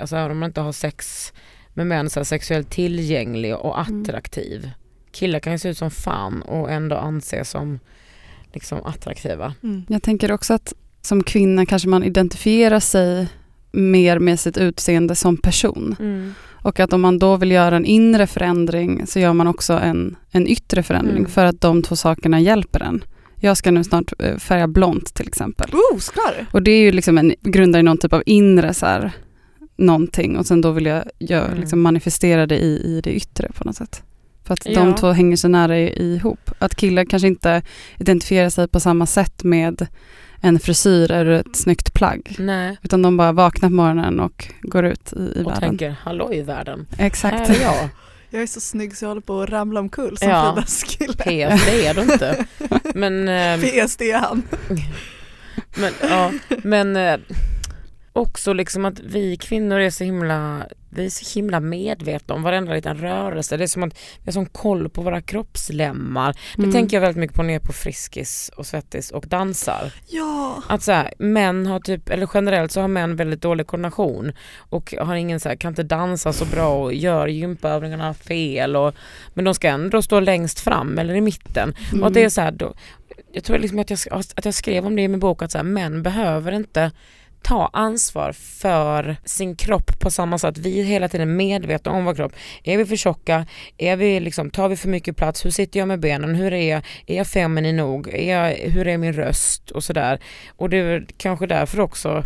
[0.00, 1.32] alltså även om man inte har sex
[1.78, 4.02] med män så här, sexuellt tillgänglig och Mm.
[4.02, 4.70] attraktiv.
[5.12, 7.78] Killar kan ju se ut som fan och ändå anses som
[8.52, 9.54] liksom attraktiva.
[9.62, 9.82] mm.
[9.88, 13.28] Jag tänker också att som kvinna kanske man identifierar sig
[13.72, 15.96] mer med sitt utseende som person.
[16.62, 20.16] Och att om man då vill göra en inre förändring så gör man också en,
[20.30, 21.30] en yttre förändring Mm.
[21.30, 23.04] för att de två sakerna hjälper en.
[23.40, 25.70] Jag ska nu snart eh, färga blont till exempel.
[25.72, 26.46] Oh, ska du?
[26.52, 29.12] Och det är ju liksom en, grundar i någon typ av inre så här,
[29.78, 31.60] någonting och sen då vill jag, jag Mm.
[31.60, 34.02] liksom manifestera det i, i det yttre på något sätt.
[34.44, 34.80] För att Ja.
[34.80, 36.50] de två hänger så nära i- ihop.
[36.58, 37.62] Att killar kanske inte
[37.98, 39.86] identifierar sig på samma sätt med
[40.40, 42.36] en frisyr eller ett snyggt plagg.
[42.38, 42.76] Nej.
[42.82, 45.60] Utan de bara vaknar på morgonen och går ut i, i Och världen.
[45.68, 47.48] tänker, hallå i världen, Exakt.
[47.48, 47.88] här är jag.
[48.30, 50.52] Jag är så snygg så jag håller på att ramla omkull som Ja.
[50.54, 51.12] Fridas kille.
[51.12, 52.44] PS, det är du inte.
[52.94, 54.42] Men, eh, PS det är han.
[55.76, 57.16] men, ja, men eh,
[58.18, 62.72] också liksom att vi kvinnor är så himla, vi är så himla medvetna om varenda
[62.72, 63.56] liten rörelse.
[63.56, 66.36] Det är som att vi har sån koll på våra kroppslemmar.
[66.56, 66.72] Det Mm.
[66.72, 69.92] tänker jag väldigt mycket på när jag är på Friskis och Svettis och dansar.
[70.06, 70.62] Ja.
[70.68, 74.94] Att så här, män har typ, eller generellt så har män väldigt dålig koordination och
[75.00, 78.94] har ingen så här, kan inte dansa så bra och gör gympaövningarna fel och,
[79.34, 81.74] men de ska ändå stå längst fram eller i mitten.
[81.92, 82.04] Mm.
[82.04, 82.74] Och det är så här, då,
[83.32, 83.98] jag tror liksom att jag,
[84.34, 86.90] att jag skrev om det i min bok att så här, män behöver inte
[87.42, 90.58] ta ansvar för sin kropp på samma sätt.
[90.58, 92.32] Vi är hela tiden medvetna om vår kropp.
[92.64, 93.46] Är vi för tjocka?
[93.78, 95.44] Är vi liksom, tar vi för mycket plats?
[95.44, 96.34] Hur sitter jag med benen?
[96.34, 96.82] Hur är jag?
[97.06, 98.08] Är jag feminin nog?
[98.08, 99.70] Är jag, hur är min röst?
[99.70, 100.20] Och sådär.
[100.56, 102.24] Och det är kanske därför också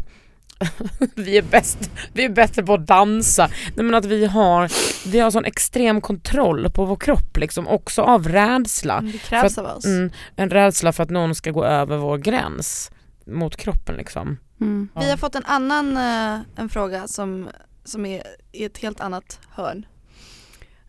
[1.14, 3.48] vi är bäst, vi är bättre på att dansa.
[3.74, 4.70] Nej, men att vi har,
[5.08, 9.00] vi har sån extrem kontroll på vår kropp liksom, också av rädsla.
[9.00, 9.84] Det krävs För av oss.
[9.84, 12.90] Mm, en rädsla för att någon ska gå över vår gräns
[13.26, 14.38] mot kroppen liksom.
[14.62, 14.88] Mm.
[14.94, 17.48] Vi har fått en annan eh, en fråga som,
[17.84, 18.22] som är
[18.52, 19.86] i ett helt annat hörn.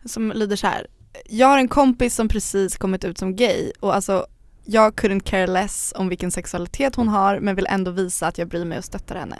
[0.04, 0.86] Som lyder så här.
[1.26, 4.26] Jag har en kompis som precis kommit ut som gay och alltså
[4.64, 8.48] jag couldn't care less om vilken sexualitet hon har men vill ändå visa att jag
[8.48, 9.38] bryr mig och stöttar henne.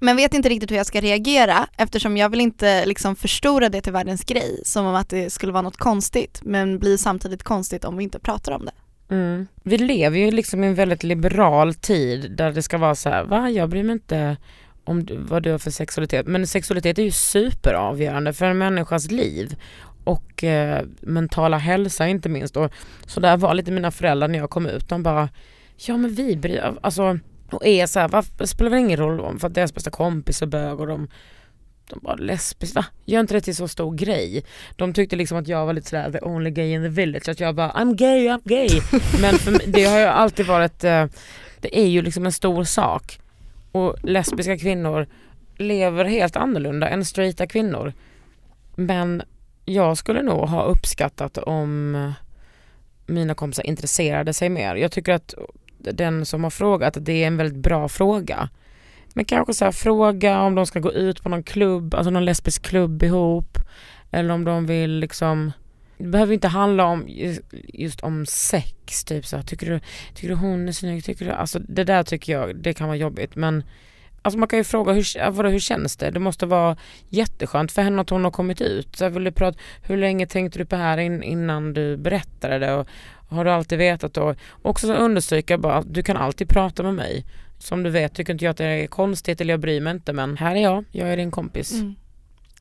[0.00, 3.80] Men vet inte riktigt hur jag ska reagera eftersom jag vill inte liksom förstora det
[3.80, 7.84] till världens grej som om att det skulle vara något konstigt men blir samtidigt konstigt
[7.84, 8.72] om vi inte pratar om det.
[9.12, 9.46] Mm.
[9.62, 13.24] Vi lever ju liksom i en väldigt liberal tid där det ska vara så här,
[13.24, 14.36] va jag bryr mig inte
[14.84, 16.26] om du, vad du har för sexualitet.
[16.26, 19.56] Men sexualitet är ju superavgörande för en människas liv
[20.04, 22.56] och eh, mentala hälsa inte minst.
[22.56, 22.72] Och
[23.06, 24.88] så där var lite mina föräldrar när jag kom ut.
[24.88, 25.28] De bara,
[25.76, 27.18] ja men vi bryr alltså
[27.50, 29.90] och är så här, va, det spelar väl ingen roll om för att deras bästa
[29.90, 31.08] kompis är bög och de
[31.90, 32.84] de bara lesbisk, va?
[33.04, 34.44] Gör inte det till så stor grej.
[34.76, 37.40] De tyckte liksom att jag var lite sådär the only gay in the village, att
[37.40, 38.80] jag bara I'm gay, I'm gay.
[39.20, 41.06] Men för mig, det har ju alltid varit, eh,
[41.60, 43.18] det är ju liksom en stor sak.
[43.72, 45.06] Och lesbiska kvinnor
[45.56, 47.92] lever helt annorlunda än straighta kvinnor.
[48.76, 49.22] Men
[49.64, 52.12] jag skulle nog ha uppskattat om
[53.06, 54.74] mina kompisar intresserade sig mer.
[54.74, 55.34] Jag tycker att
[55.78, 58.48] den som har frågat, det är en väldigt bra fråga.
[59.14, 62.24] Men kanske så här, fråga om de ska gå ut på någon klubb, alltså någon
[62.24, 63.58] lesbisk klubb ihop.
[64.10, 65.52] Eller om de vill liksom
[65.98, 67.04] det behöver inte handla om
[67.68, 69.80] just, om sex, typ så här, tycker du,
[70.14, 72.96] tycker du hon är snygg, tycker du, alltså det där tycker jag, det kan vara
[72.96, 73.64] jobbigt men
[74.24, 76.10] Alltså man kan ju fråga hur, vadå, hur känns det?
[76.10, 76.76] Det måste vara
[77.08, 78.96] jätteskönt för henne att hon har kommit ut.
[78.96, 82.58] Så vill du prata, hur länge tänkte du på det här in, innan du berättade
[82.58, 82.74] det?
[82.74, 82.88] Och
[83.28, 84.34] har du alltid vetat då?
[84.62, 87.24] Också så understryka bara du kan alltid prata med mig.
[87.62, 90.12] Som du vet tycker inte jag att det är konstigt eller jag bryr mig inte
[90.12, 91.72] men här är jag, jag är din kompis.
[91.72, 91.94] Mm.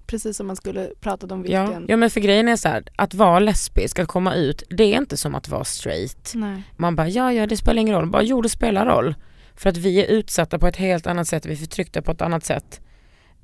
[0.05, 1.85] Precis som man skulle pratat om Ja, vilken...
[1.87, 4.97] ja men för grejen är så här, att vara lesbisk, att komma ut, det är
[4.97, 6.31] inte som att vara straight.
[6.35, 6.63] Nej.
[6.77, 9.15] Man bara ja, ja det spelar ingen roll, bara jo det spelar roll.
[9.55, 12.21] För att vi är utsatta på ett helt annat sätt, vi är förtryckta på ett
[12.21, 12.81] annat sätt.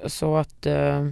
[0.05, 1.07] Så att, eh,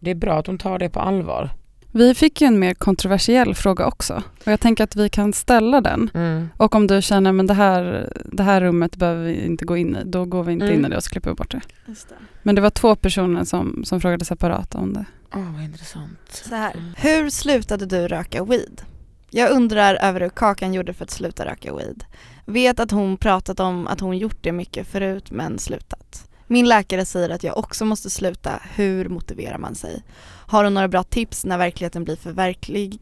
[0.00, 1.50] det är bra att hon tar det på allvar.
[1.96, 5.80] Vi fick ju en mer kontroversiell fråga också och jag tänker att vi kan ställa
[5.80, 6.10] den.
[6.14, 6.48] Mm.
[6.56, 9.96] Och om du känner men det här, det här rummet behöver vi inte gå in
[9.96, 10.78] i, då går vi inte Mm.
[10.78, 11.60] in i det och så klipper vi bort det.
[11.86, 12.14] Just det.
[12.42, 15.04] Men det var två personer som, som frågade separat om det.
[15.34, 16.18] Åh, vad intressant.
[16.48, 16.72] Så här.
[16.72, 16.94] Mm.
[16.96, 18.82] Hur slutade du röka weed?
[19.30, 22.04] Jag undrar över hur Kakan gjorde för att sluta röka weed.
[22.44, 26.30] Vet att hon pratat om att hon gjort det mycket förut men slutat.
[26.46, 28.60] Min läkare säger att jag också måste sluta.
[28.74, 30.02] Hur motiverar man sig?
[30.46, 32.98] Har hon några bra tips när verkligheten blir för verklig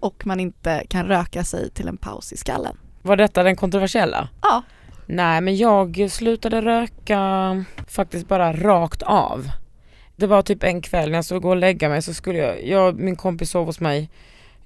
[0.00, 2.76] och man inte kan röka sig till en paus i skallen?
[3.02, 4.28] Var detta den kontroversiella?
[4.42, 4.62] Ja.
[5.06, 9.48] Nej men jag slutade röka faktiskt bara rakt av.
[10.16, 12.66] Det var typ en kväll när jag skulle gå och lägga mig så skulle jag,
[12.66, 14.10] jag min kompis sov hos mig.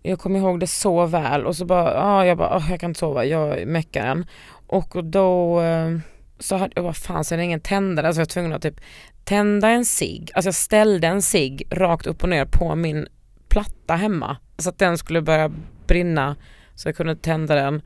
[0.03, 2.91] Jag kommer ihåg det så väl och så bara, ja jag bara, "Åh, jag kan
[2.91, 4.27] inte sova, jag meckar den.
[4.67, 5.99] Och då eh,
[6.39, 8.63] så hade jag, vad fan så är det ingen tändare så jag var tvungen att
[8.63, 8.81] typ
[9.25, 10.31] tända en cigg.
[10.35, 13.07] Alltså jag ställde en cigg rakt upp och ner på min
[13.49, 14.37] platta hemma.
[14.59, 15.51] Så att den skulle börja
[15.87, 16.37] brinna
[16.75, 17.83] så jag kunde tända den.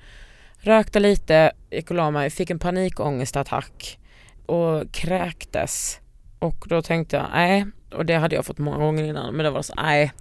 [0.58, 3.98] Rökte lite, gick och la mig, fick en panikångestattack
[4.46, 6.00] och kräktes.
[6.38, 9.50] Och då tänkte jag, nej, och det hade jag fått många gånger innan, men det
[9.50, 10.12] var så, nej,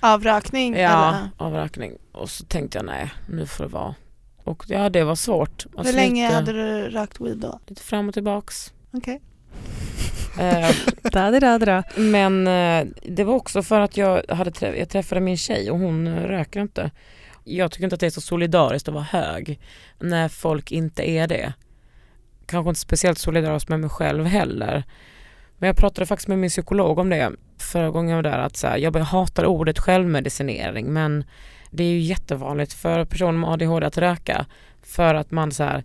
[0.00, 0.76] Av rökning?
[0.76, 1.28] ja, Eller?
[1.36, 1.92] avräkning.
[2.12, 3.94] Och så tänkte jag, nej, nu får det vara.
[4.44, 5.66] Och ja, det var svårt.
[5.72, 7.60] Hur Alltså länge lite, hade du rökt weed då?
[7.66, 8.72] lite fram och tillbaks.
[8.92, 9.20] Okej.
[10.40, 10.70] Eh,
[11.02, 11.82] Da, da, da.
[11.96, 15.78] Men eh, det var också för att jag, hade trä- jag träffade min tjej och
[15.78, 16.90] hon eh, röker inte.
[17.44, 19.60] Jag tycker inte att det är så solidariskt att vara hög
[19.98, 21.52] när folk inte är det.
[22.46, 24.84] Kanske inte speciellt solidariskt med mig själv heller.
[25.58, 28.56] Men jag pratade faktiskt med min psykolog om det förra gången jag var där att
[28.56, 31.24] så här, jag hatar ordet självmedicinering men
[31.72, 34.46] det är ju jättevanligt för personer med ADHD att röka
[34.82, 35.84] för att man så här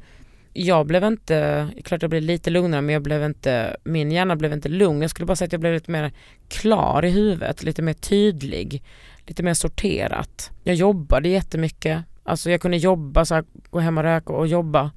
[0.57, 4.53] jag blev inte, klart jag blev lite lugnare men jag blev inte, min hjärna blev
[4.53, 5.01] inte lugn.
[5.01, 6.11] Jag skulle bara säga att jag blev lite mer
[6.47, 8.83] klar i huvudet, lite mer tydlig,
[9.25, 10.51] lite mer sorterat.
[10.63, 14.91] Jag jobbade jättemycket, alltså jag kunde jobba, så här, gå hem och röka och jobba.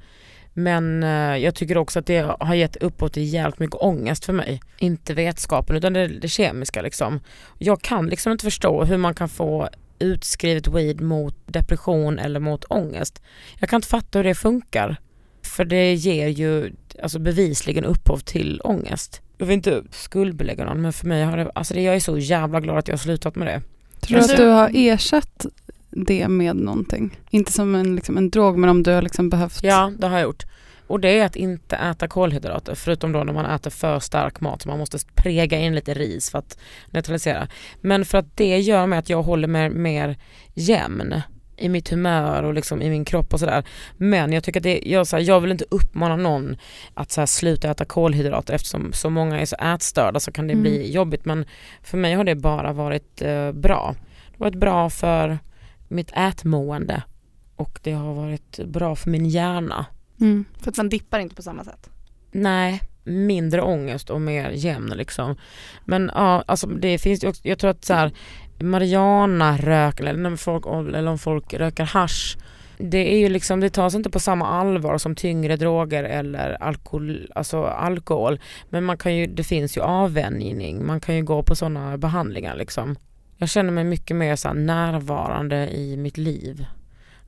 [0.53, 4.33] Men eh, jag tycker också att det har gett upphov till jävligt mycket ångest för
[4.33, 4.61] mig.
[4.79, 7.21] Inte vetskapen utan det, det kemiska liksom.
[7.59, 9.69] Jag kan liksom inte förstå hur man kan få
[10.01, 13.23] utskrivet weed mot depression eller mot ångest.
[13.59, 14.97] Jag kan inte fatta hur det funkar.
[15.43, 19.21] För det ger ju alltså bevisligen upphov till ångest.
[19.39, 22.19] Jag vill inte skuldbelägga någon men för mig har det, alltså det, jag är så
[22.19, 23.63] jävla glad att jag har slutat med det.
[24.01, 25.47] Tror du att du- du har ersatt
[25.91, 27.19] det med någonting?
[27.31, 30.19] Inte som en, liksom, en drog men om du har liksom behövt Ja det har
[30.19, 30.45] jag gjort.
[30.91, 34.63] Och det är att inte äta kolhydrater förutom då när man äter för stark mat
[34.63, 36.59] så man måste prega in lite ris för att
[36.91, 37.49] neutralisera.
[37.81, 40.17] Men för att det gör med att jag håller mig mer
[40.55, 41.15] jämn
[41.57, 43.65] i mitt humör och liksom i min kropp och sådär.
[43.97, 46.57] Men jag tycker att det, jag, så här, jag vill inte uppmana någon
[46.95, 50.53] att så här, sluta äta kolhydrater eftersom så många är så ätstörda så kan det
[50.53, 50.63] Mm.
[50.63, 51.45] bli jobbigt men
[51.83, 53.95] för mig har det bara varit eh, bra.
[54.31, 55.39] Det har varit bra för
[55.89, 57.03] mitt ätmående
[57.57, 59.87] och det har varit bra för min hjärna.
[60.21, 60.45] Mm.
[60.59, 61.91] För att man dippar inte på samma sätt.
[62.33, 65.37] Nej, mindre ångest och mer jämn liksom.
[65.85, 68.13] Men ja, alltså det finns ju också, jag tror att så här
[68.59, 72.37] Mariana-rök eller, när folk, eller om folk röker hasch
[72.83, 77.31] det är ju liksom, det tas inte på samma allvar som tyngre droger eller alkohol,
[77.35, 78.41] alltså alkohol.
[78.69, 82.57] Men man kan ju, det finns ju avvänjning, man kan ju gå på sådana behandlingar
[82.57, 82.97] liksom.
[83.37, 86.67] Jag känner mig mycket mer så närvarande i mitt liv.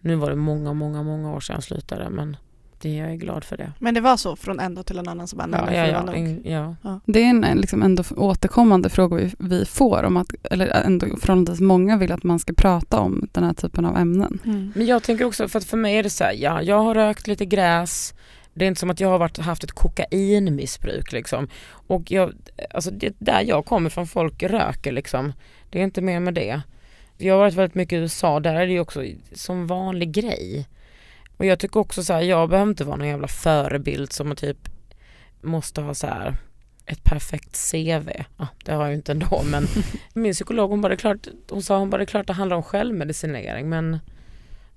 [0.01, 2.37] Nu var det många, många, många år sedan jag slutade men
[2.83, 3.73] det, jag är glad för det.
[3.79, 6.15] Men det var så från en dag till en annan så bara, Ja, ja, ja,
[6.17, 6.77] in- ja.
[7.07, 11.07] Det är en en liksom ändå återkommande fråga vi, vi får om att, eller ändå
[11.21, 14.39] förhållandevis många vill att man ska prata om den här typen av ämnen.
[14.45, 14.73] Mm.
[14.75, 16.95] Men jag tänker också, för att för mig är det så här, ja jag har
[16.95, 18.15] rökt lite gräs,
[18.55, 21.49] det är inte som att jag har varit, haft ett kokainmissbruk liksom.
[21.87, 22.33] Och jag,
[22.75, 25.33] alltså det där jag kommer från, folk röker liksom.
[25.71, 26.61] Det är inte mer med det.
[27.19, 30.69] Jag har varit väldigt mycket i USA, där är det ju också som vanlig grej.
[31.43, 34.69] Och jag tycker också så här, jag behöver inte vara någon jävla förebild som typ
[35.41, 36.37] måste ha så här
[36.87, 38.11] ett perfekt CV.
[38.37, 39.67] Ja, det har jag ju inte ändå men
[40.15, 42.63] min psykolog hon bara, klart, hon sa hon bara det är klart det handlar om
[42.63, 43.99] självmedicinering men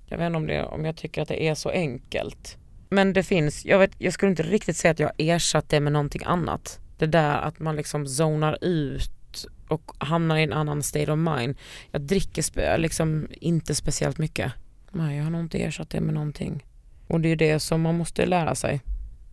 [0.06, 2.56] jag vet inte om, det, om jag tycker att det är så enkelt.
[2.88, 5.80] Men det finns, jag, vet, jag skulle inte riktigt säga att jag har ersatt det
[5.80, 6.80] med någonting annat.
[6.98, 11.56] Det där att man liksom zonar ut och hamnar i en annan state of mind.
[11.90, 14.52] Jag dricker liksom inte speciellt mycket.
[14.96, 16.64] Nej, jag har nog inte ersatt det med någonting.
[17.08, 18.80] Och det är det som man måste lära sig.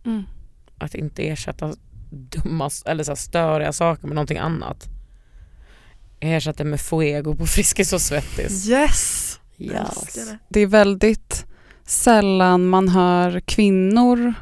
[0.04, 0.22] Mm.
[0.78, 1.74] Att inte ersätta
[2.10, 4.84] dumma eller så här störiga saker med någonting annat.
[6.20, 8.68] Jag ersatte med fuego på Friskis och Svettis.
[8.68, 9.40] Yes!
[9.58, 10.14] Yes.
[10.14, 10.38] Det.
[10.48, 11.46] Det är väldigt
[11.86, 14.34] sällan man hör kvinnor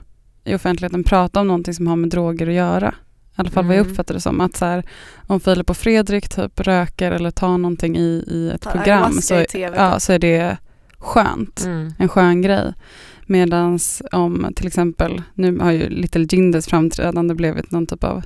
[0.44, 2.94] i offentligheten prata om någonting som har med droger att göra.
[3.30, 3.92] I alla fall vad jag Mm.
[3.92, 4.40] uppfattar det som.
[4.40, 4.84] Att så här,
[5.26, 9.40] om Filip och Fredrik typ röker eller tar någonting i, i ett Ta program så,
[9.40, 9.76] i TV.
[9.76, 10.56] ja, så är det
[11.02, 11.64] skönt.
[11.64, 11.92] Mm.
[11.98, 12.72] En skön grej.
[13.26, 13.78] Medan
[14.12, 18.22] om till exempel, nu har ju Little Jinders framträdande blivit någon typ av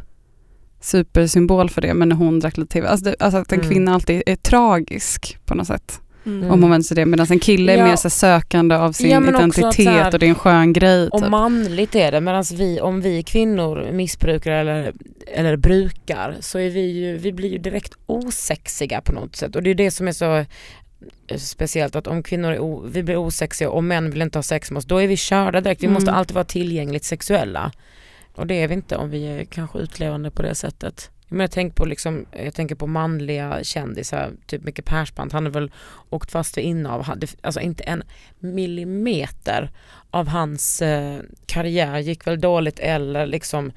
[0.81, 2.89] supersymbol för det, men när hon drack lite TV.
[2.89, 3.71] Alltså, det, alltså att en Mm.
[3.71, 6.01] kvinna alltid är tragisk på något sätt.
[6.27, 6.51] Mm.
[6.51, 7.07] Om man vänder sig det.
[7.07, 7.85] Medan en kille är Ja.
[7.85, 11.09] mer så sökande av sin Ja, identitet här- och det är en skön grej.
[11.09, 11.31] Och Typ.
[11.31, 14.93] manligt är det, medan vi, om vi kvinnor missbrukar eller,
[15.35, 19.57] eller brukar så är vi ju, vi blir ju direkt osexiga på något sätt.
[19.57, 20.45] Och det är det som är så
[21.39, 24.71] speciellt att om kvinnor är o, vi blir osexiga och män vill inte ha sex
[24.71, 25.83] med oss, då är vi körda direkt.
[25.83, 25.95] Vi Mm.
[25.95, 27.73] måste alltid vara tillgängligt sexuella.
[28.35, 31.11] Och det är vi inte om vi är kanske utlevande på det sättet.
[31.29, 35.53] Men jag, tänker på liksom, jag tänker på manliga kändisar, typ Micke Persbrandt, han har
[35.53, 35.71] väl
[36.11, 37.07] åkt fast för innehav,
[37.41, 38.03] alltså inte en
[38.39, 39.71] millimeter
[40.11, 43.73] av hans eh, karriär gick väl dåligt eller liksom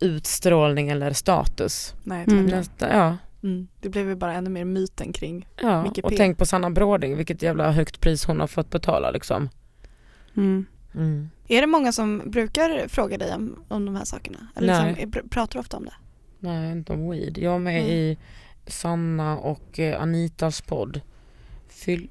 [0.00, 1.94] utstrålning eller status.
[2.02, 2.46] Nej, Mm.
[2.46, 3.68] Nästa, ja, Mm.
[3.80, 5.48] Det blev ju bara ännu mer myten kring.
[5.62, 5.82] ja.
[5.82, 6.16] Micke och P.
[6.16, 9.48] tänk på Sanna Bråding, vilket jävla högt pris hon har fått betala liksom.
[10.36, 10.66] Mm.
[10.94, 11.30] Mm.
[11.48, 14.38] Är det många som brukar fråga dig om, om de här sakerna?
[14.56, 14.94] Eller Nej.
[14.94, 15.92] liksom, pr- pratar du ofta om det?
[16.38, 17.38] Nej, inte om weed.
[17.38, 17.90] Jag är med Mm.
[17.92, 18.18] i
[18.66, 21.00] Sanna och eh, Anitas podd.
[21.68, 22.08] Fyll...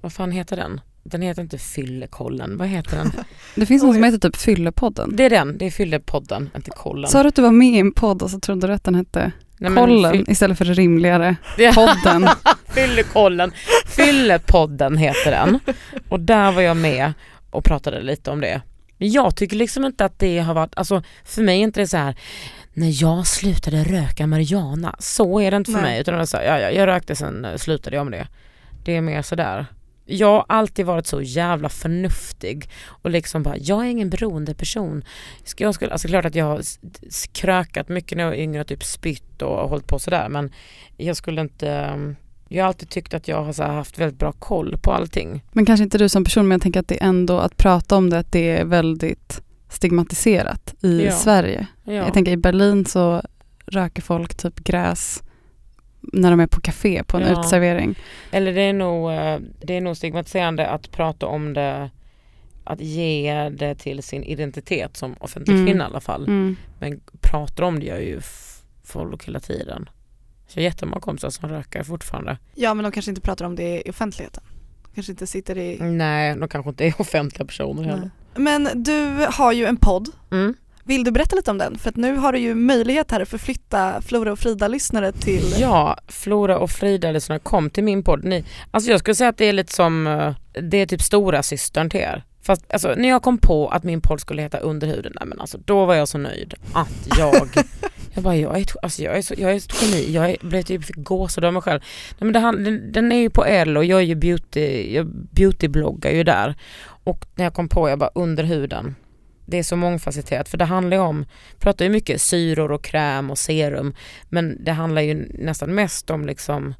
[0.00, 0.80] Vad fan heter den?
[1.02, 3.10] Den heter inte Fyllekollen, vad heter den?
[3.54, 5.16] Det finns någon som heter typ Fyllepodden.
[5.16, 7.10] Det är den, det är Fyllepodden, inte kollen.
[7.10, 8.94] Sa du att du var med i en podd och så trodde du att den
[8.94, 11.36] hette Nej, Kollen fyll- istället för det rimligare
[11.74, 12.28] podden?
[12.74, 13.52] Fyllekollen,
[13.86, 15.60] Fyllepodden heter den.
[16.08, 17.12] Och där var jag med
[17.50, 18.60] och pratade lite om det.
[18.98, 21.88] Men jag tycker liksom inte att det har varit, alltså för mig är inte det
[21.88, 22.16] så här
[22.74, 25.90] när jag slutade röka marijuana, så är det inte för Nej.
[25.90, 26.00] mig.
[26.00, 28.26] Utan var så ja, ja, jag rökte sen eh, slutade jag med det.
[28.84, 29.66] Det är mer sådär.
[30.06, 35.04] Jag har alltid varit så jävla förnuftig och liksom bara, jag är ingen beroende person.
[35.56, 36.62] Jag skulle, alltså klart att jag har
[37.32, 40.52] krökat mycket när jag var yngre, typ spytt och hållit på sådär men
[40.96, 42.16] jag skulle inte, um,
[42.48, 45.44] jag har alltid tyckt att jag har haft väldigt bra koll på allting.
[45.52, 47.96] Men kanske inte du som person, men jag tänker att det är ändå att prata
[47.96, 51.12] om det, att det är väldigt stigmatiserat i Ja.
[51.12, 51.66] Sverige.
[51.84, 51.92] Ja.
[51.92, 53.22] Jag tänker i Berlin så
[53.66, 55.22] röker folk typ gräs
[56.12, 57.32] när de är på café på en Ja.
[57.32, 57.94] uteservering.
[58.30, 61.90] Eller det är, nog, eh, det är nog stigmatiserande att prata om det,
[62.64, 65.66] att ge det till sin identitet som offentlig Mm.
[65.66, 66.22] kvinna i alla fall.
[66.22, 66.56] Mm.
[66.80, 68.20] Men pratar om det gör ju
[68.84, 69.88] folk hela tiden.
[70.48, 72.38] Så jag har jättemånga kompisar som rökar fortfarande.
[72.54, 74.42] Ja men de kanske inte pratar om det i offentligheten.
[74.94, 75.78] Kanske inte sitter i...
[75.80, 78.10] Nej, de kanske inte är offentliga personer heller.
[78.34, 80.08] Men du har ju en podd.
[80.30, 80.54] Mm.
[80.86, 81.78] Vill du berätta lite om den?
[81.78, 85.54] För att nu har du ju möjlighet här att förflytta Flora och Frida-lyssnare till...
[85.58, 88.24] Ja, Flora och Frida lyssnare kom till min podd.
[88.24, 91.42] Ni, alltså jag skulle säga att det är lite som, eh, det är typ stora
[91.42, 92.24] systern till er.
[92.42, 95.58] Fast alltså, när jag kom på att min podd skulle heta Underhuden, nej men alltså
[95.64, 97.48] då var jag så nöjd att jag,
[98.14, 100.84] jag bara jag är, alltså, jag är, så, jag är ett geni, jag blev typ
[100.84, 101.80] fick gåshud av mig själv.
[102.10, 104.94] Nej, men det, han- den, den är ju på L och jag är ju beauty,
[104.94, 106.54] jag beautybloggar ju där.
[107.04, 108.94] Och när jag kom på, jag bara under huden.
[109.46, 111.26] Det är så mångfacetterat för det handlar ju om,
[111.58, 113.94] pratar ju mycket syror och kräm och serum
[114.28, 116.74] men det handlar ju nästan mest om liksom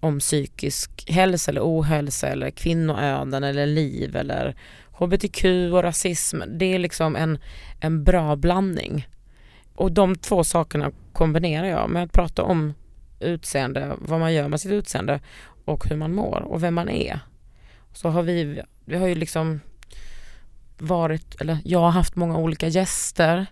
[0.00, 4.56] om psykisk hälsa eller ohälsa eller kvinnoöden eller liv eller
[4.92, 6.40] hbtq och rasism.
[6.48, 7.38] Det är liksom en,
[7.80, 9.08] en bra blandning.
[9.74, 12.74] Och de två sakerna kombinerar jag med att prata om
[13.20, 15.20] utseende, vad man gör med sitt utseende
[15.64, 17.20] och hur man mår och vem man är.
[17.92, 19.60] Så har vi, vi har ju liksom
[20.78, 23.46] varit, eller jag har haft många olika gäster.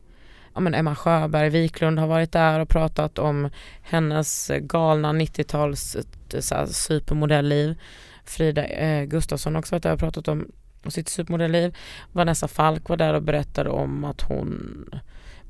[0.54, 3.50] Ja, men Emma Sjöberg Wiklund har varit där och pratat om
[3.82, 5.96] hennes galna 90-tals
[6.34, 7.80] eh, supermodellliv.
[8.24, 10.46] Frida eh, Gustafsson har också varit där och pratat om
[10.88, 11.76] sitt supermodellliv.
[12.12, 14.84] Vanessa Falk var där och berättade om att hon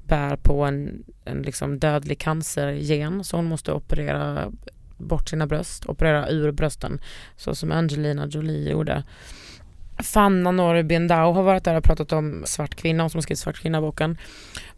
[0.06, 4.52] bär på en, en liksom dödlig cancergen så hon måste operera
[4.96, 7.00] bort sina bröst, operera ur brösten
[7.36, 9.02] så som Angelina Jolie gjorde.
[10.02, 13.38] Fanna Norre Bindau har varit där och pratat om Svart kvinna, hon som har skrivit
[13.38, 14.18] Svart kvinna-boken.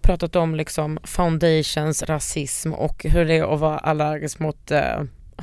[0.00, 5.02] Pratat om liksom foundations, rasism och hur det är att vara allergisk mot, eh,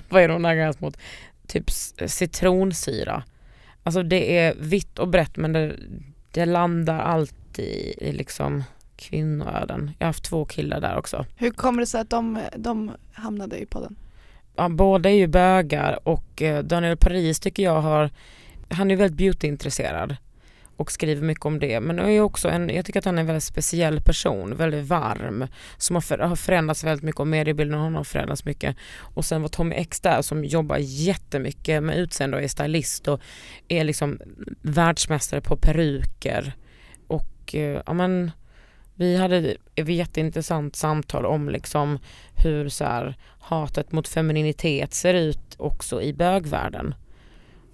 [0.09, 0.97] vad är det hon allergisk mot?
[1.47, 1.69] Typ
[2.05, 3.23] citronsyra.
[3.83, 5.75] Alltså det är vitt och brett men det,
[6.31, 8.63] det landar alltid i liksom
[8.95, 9.91] kvinnoöden.
[9.99, 11.25] Jag har haft två killar där också.
[11.35, 13.95] Hur kommer det sig att de, de hamnade i podden?
[14.55, 18.09] Ja, båda är ju bögar och eh, Daniel Paris tycker jag har,
[18.71, 20.15] han är väldigt beautyintresserad
[20.81, 21.79] och skriver mycket om det.
[21.79, 25.47] Men är också en, jag tycker att han är en väldigt speciell person, väldigt varm,
[25.77, 28.75] som har, för, har förändrats väldigt mycket och mediebilden och honom har förändrats mycket.
[28.97, 33.21] Och sen var Tommy X där som jobbar jättemycket med utseende och är stylist och
[33.67, 34.19] är liksom
[34.61, 36.53] världsmästare på peruker.
[37.07, 38.31] Och eh, ja men
[38.95, 41.99] Vi hade ett jätteintressant samtal om liksom
[42.43, 46.95] hur så här, hatet mot femininitet ser ut också i bögvärlden.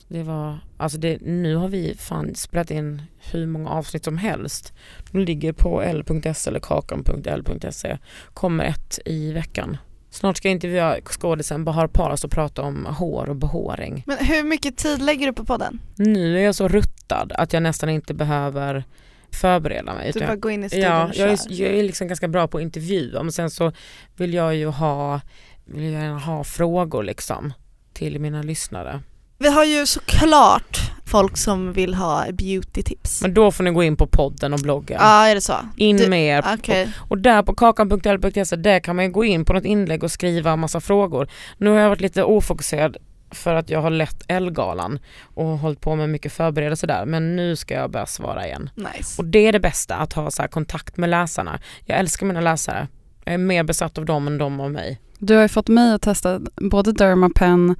[0.07, 3.01] Det var, alltså det, nu har vi fan spelat in
[3.31, 4.73] hur många avsnitt som helst.
[5.11, 7.97] De ligger på l.se eller kakan.l.se.
[8.33, 9.77] Kommer ett i veckan.
[10.09, 14.03] Snart ska jag intervjua skådisen Bahar Paras och prata om hår och behåring.
[14.07, 15.79] Men hur mycket tid lägger du på podden?
[15.95, 18.83] Nu är jag så ruttad att jag nästan inte behöver
[19.31, 20.11] förbereda mig.
[20.13, 21.63] Du bara går in i studion Ja, och jag är, kör.
[21.63, 23.71] jag är liksom ganska bra på att intervjua men sen så
[24.15, 25.21] vill jag ju ha,
[25.65, 27.53] vill jag ha frågor liksom
[27.93, 29.01] till mina lyssnare.
[29.39, 33.21] Vi har ju såklart folk som vill ha beauty-tips.
[33.21, 34.97] Men då får ni gå in på podden och bloggen.
[35.01, 35.53] Ja, är det så?
[35.75, 36.45] In Du- med er.
[36.59, 36.91] Okej.
[37.09, 40.55] Och där på kakan.l.se där kan man ju gå in på något inlägg och skriva
[40.55, 41.27] massa frågor.
[41.57, 42.97] Nu har jag varit lite ofokuserad
[43.31, 44.99] för att jag har lett Elgalan
[45.35, 48.69] och hållit på med mycket förberedelser där men nu ska jag börja svara igen.
[48.75, 49.21] Nice.
[49.21, 51.59] Och det är det bästa, att ha så här kontakt med läsarna.
[51.85, 52.87] Jag älskar mina läsare.
[53.23, 54.99] Jag är mer besatt av dem än de av mig.
[55.19, 57.75] Du har ju fått mig att testa både Dermapen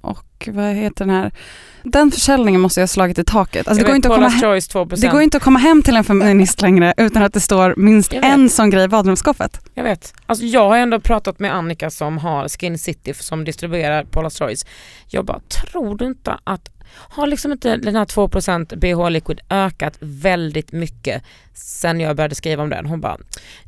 [0.00, 1.32] och vad heter den här?
[1.82, 3.68] Den försäljningen måste jag ha slagit i taket.
[3.68, 5.00] Alltså det, går vet, inte att komma hem, Choice 2%.
[5.00, 8.12] det går inte att komma hem till en feminist längre utan att det står minst
[8.12, 9.60] en sån grej i badrumsskåpet.
[9.74, 10.14] Jag vet.
[10.26, 14.66] Alltså jag har ändå pratat med Annika som har Skin City som distribuerar Paula's Choice.
[15.08, 19.96] Jag bara, tror du inte att har liksom inte den här 2% BH Liquid ökat
[20.00, 21.22] väldigt mycket
[21.54, 22.86] sen jag började skriva om den?
[22.86, 23.16] Hon bara,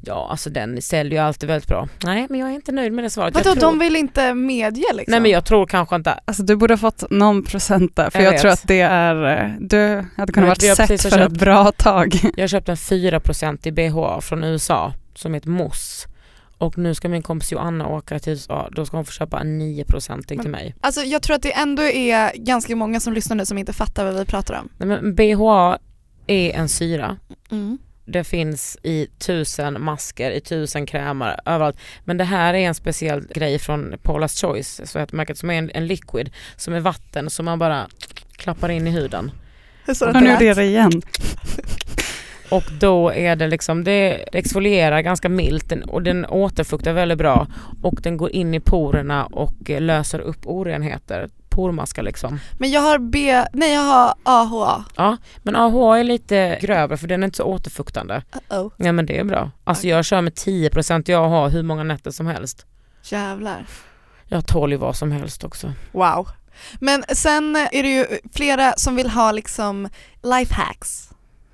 [0.01, 1.89] ja alltså den säljer ju alltid väldigt bra.
[2.05, 3.35] Nej men jag är inte nöjd med det svaret.
[3.35, 5.05] Vadå, Jag tror, de vill inte medge liksom?
[5.11, 8.21] nej men jag tror kanske inte, Alltså du borde ha fått någon procent där för
[8.21, 11.39] Jag jag, tror att det är, eh, du hade kunnat varit sett för ett köpt-
[11.39, 12.15] bra tag.
[12.37, 16.07] jag har köpt en 4% i BH från USA som heter Moss.
[16.63, 19.63] Och nu ska min kompis Joanna åka till USA, då ska hon få köpa en
[19.63, 20.75] 9% till mig.
[20.81, 24.05] Alltså jag tror att det ändå är ganska många som lyssnar nu som inte fattar
[24.05, 24.69] vad vi pratar om.
[24.79, 25.79] Nej, men BHA
[26.27, 27.19] är en syra
[27.51, 27.79] Mm.
[28.05, 31.77] Det finns i tusen masker, i tusen krämer, överallt.
[32.05, 35.55] Men det här är en speciell grej från Paula's Choice, så ett märket som är
[35.55, 37.87] en, en liquid som är vatten som man bara
[38.37, 39.31] klappar in i huden.
[39.87, 41.03] Hur sa du att det igen.
[42.53, 47.47] Och då är det liksom, det, exfolierar ganska milt och den återfuktar väldigt bra
[47.83, 51.29] och den går in i porerna och eh, löser upp orenheter.
[51.49, 52.39] Pormaskar liksom.
[52.59, 54.85] Men jag har B, nej jag har AHA.
[54.97, 58.23] Ja, men AHA är lite grövre för den är inte så återfuktande.
[58.49, 58.73] Uh-oh.
[58.77, 59.51] Ja men det är bra.
[59.65, 62.67] Alltså jag kör med 10% jag har hur många nätter som helst.
[63.05, 63.67] Jävlar.
[64.29, 65.73] Jag tål ju vad som helst också.
[65.93, 66.29] Wow.
[66.81, 69.89] Men sen är det ju flera som vill ha liksom
[70.23, 71.12] life hacks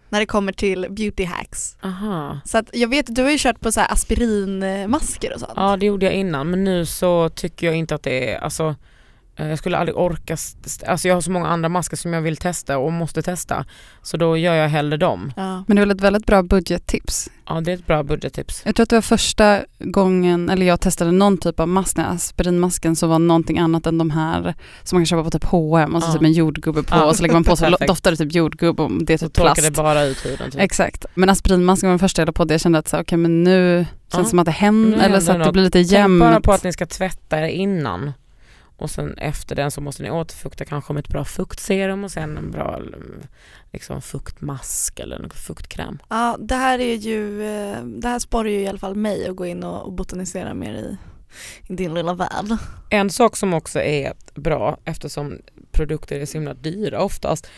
[0.09, 1.76] när det kommer till beauty hacks.
[1.82, 2.40] Aha.
[2.44, 5.52] Så att jag vet, du har ju kört på så aspirinmasker och sånt.
[5.56, 8.74] Ja det gjorde jag innan men nu så tycker jag inte att det är, alltså
[9.39, 10.36] jag skulle aldrig orka,
[10.86, 13.64] alltså jag har så många andra masker som jag vill testa och måste testa.
[14.03, 15.32] Så då gör jag hellre dem.
[15.36, 15.64] Ja.
[15.66, 17.28] Men det är väl ett väldigt bra budgettips.
[17.47, 18.62] Ja det är ett bra budgettips.
[18.64, 22.97] Jag tror att det var första gången, eller jag testade någon typ av mask, aspirinmasken
[22.97, 26.03] som var någonting annat än de här som man kan köpa på typ H&M och
[26.03, 26.12] så Ja.
[26.12, 27.05] typ en jordgubbe på Ja.
[27.05, 29.34] och så lägger man på så doftar det typ jordgubb och det är Så typ
[29.34, 29.74] torkar plast.
[29.74, 30.51] det bara ut huden.
[30.51, 30.61] Typ.
[30.61, 33.18] Exakt, men aspirinmasken var den första jag la på det jag kände att så, okej
[33.18, 35.91] men nu känns det som att det händer, eller så att det blir lite Tänk
[35.93, 36.20] jämnt.
[36.20, 38.12] bara på att ni ska tvätta er innan.
[38.78, 42.36] Och sen efter den så måste ni återfukta kanske med ett bra fuktserum och sen
[42.36, 42.80] en bra
[43.72, 45.98] liksom, fuktmask eller en fuktkräm.
[46.08, 49.36] ja, det här är ju, eh, det här sporrar ju i alla fall mig att
[49.36, 50.96] gå in och och botanisera mer i,
[51.68, 52.56] i din lilla värld.
[52.90, 55.38] En sak som också är bra eftersom
[55.72, 57.48] produkter är så himla dyra oftast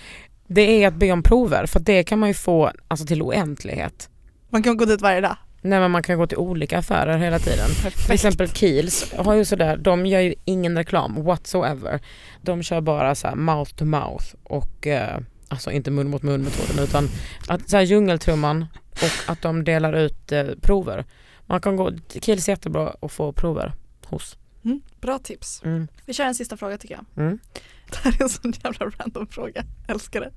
[0.46, 4.10] det är att be om prover för det kan man ju få alltså, till oändlighet.
[4.48, 5.36] Man kan gå dit varje dag.
[5.62, 7.70] Nej men man kan gå till olika affärer hela tiden.
[8.04, 12.00] Till exempel Kiehl's har ju sådär, de gör ju ingen reklam whatsoever.
[12.42, 16.42] De kör bara så här mouth to mouth och eh, alltså inte mun mot mun
[16.42, 17.08] metoden utan
[17.48, 21.04] att så här djungeltrumman och att de delar ut eh, prover.
[21.46, 23.72] Man kan gå, Kiehl's är jättebra att få prover
[24.06, 24.36] hos.
[24.64, 25.62] Mm, bra tips.
[25.64, 25.88] Mm.
[26.06, 27.24] Vi kör en sista fråga tycker jag.
[27.24, 27.38] Mm.
[27.90, 30.30] Det här är en sån jävla random fråga, älskar det.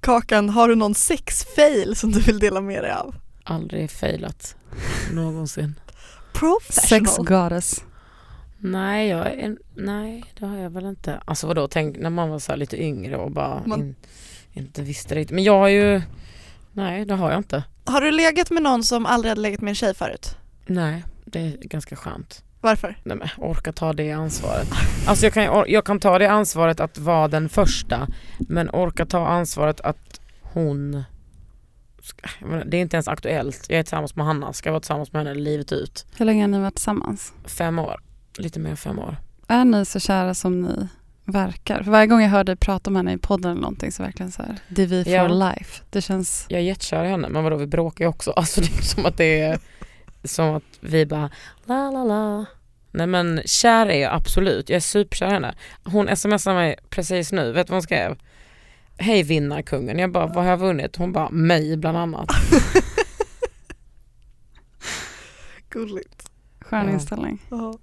[0.00, 3.14] Kakan, har du någon sexfail som du vill dela med dig av?
[3.44, 4.56] Aldrig failat
[5.12, 5.74] någonsin.
[6.32, 7.06] Professional.
[7.06, 7.84] Sex goddess.
[8.58, 11.20] Nej, jag är, nej det har jag väl inte.
[11.24, 13.94] Alltså vadå, tänk när man var så här lite yngre och bara Man- in,
[14.52, 15.34] inte visste riktigt.
[15.34, 16.02] Men jag har ju,
[16.72, 17.64] nej det har jag inte.
[17.84, 20.36] Har du legat med någon som aldrig hade legat med en tjej förut?
[20.66, 22.44] Nej, det är ganska skönt.
[22.60, 22.96] Varför?
[23.02, 24.68] Nej men orka ta det ansvaret.
[25.06, 29.26] Alltså jag kan, jag kan ta det ansvaret att vara den första men orka ta
[29.26, 31.02] ansvaret att hon
[32.66, 33.66] det är inte ens aktuellt.
[33.68, 36.06] Jag är tillsammans med Hanna, ska vara tillsammans med henne livet ut.
[36.16, 37.32] Hur länge har ni varit tillsammans?
[37.44, 38.00] Fem år,
[38.38, 39.16] lite mer än fem år.
[39.48, 40.88] Är ni så kära som ni
[41.24, 41.82] verkar.
[41.82, 44.32] För varje gång jag hör dig prata om henne i podden eller någonting så verkligen
[44.32, 45.28] så här, det är vi for Ja.
[45.28, 45.82] life.
[45.90, 48.30] Det känns, Jag är jättekär i henne men vadå vi bråkar ju också.
[48.36, 49.58] Alltså det är som att det är
[50.24, 51.30] som att vi bara
[51.64, 52.44] la la la.
[52.90, 55.54] Nej men kär är jag absolut, jag är superkär i henne.
[55.84, 58.18] Hon smsar mig precis nu, vet du vad hon skrev?
[59.00, 60.96] Hej vinnarkungen, jag bara vad har jag vunnit?
[60.96, 62.28] Hon bara mig bland annat.
[65.70, 66.30] Gulligt.
[66.60, 66.92] skön Ja.
[66.92, 67.42] inställning.
[67.50, 67.78] Ja.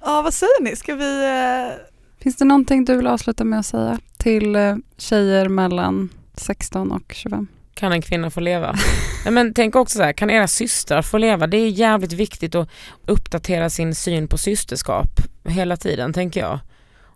[0.00, 0.76] ja, vad säger ni?
[0.76, 1.24] Ska vi...
[1.24, 1.76] eh,
[2.22, 7.12] Finns det någonting du vill avsluta med att säga till eh, tjejer mellan 16 och
[7.12, 7.46] 25?
[7.74, 8.72] Kan en kvinna få leva?
[9.24, 11.46] Nej, men tänk också så här, kan era systrar få leva?
[11.46, 12.68] Det är jävligt viktigt att
[13.06, 15.08] uppdatera sin syn på systerskap
[15.44, 16.58] hela tiden tänker jag.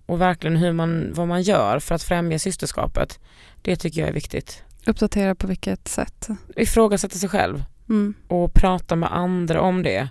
[0.06, 3.18] Och verkligen hur man, vad man gör för att främja systerskapet.
[3.62, 4.62] Det tycker jag är viktigt.
[4.86, 6.28] Uppdatera på vilket sätt?
[6.56, 8.14] Ifrågasätta sig själv Mm.
[8.28, 10.08] och prata med andra om det.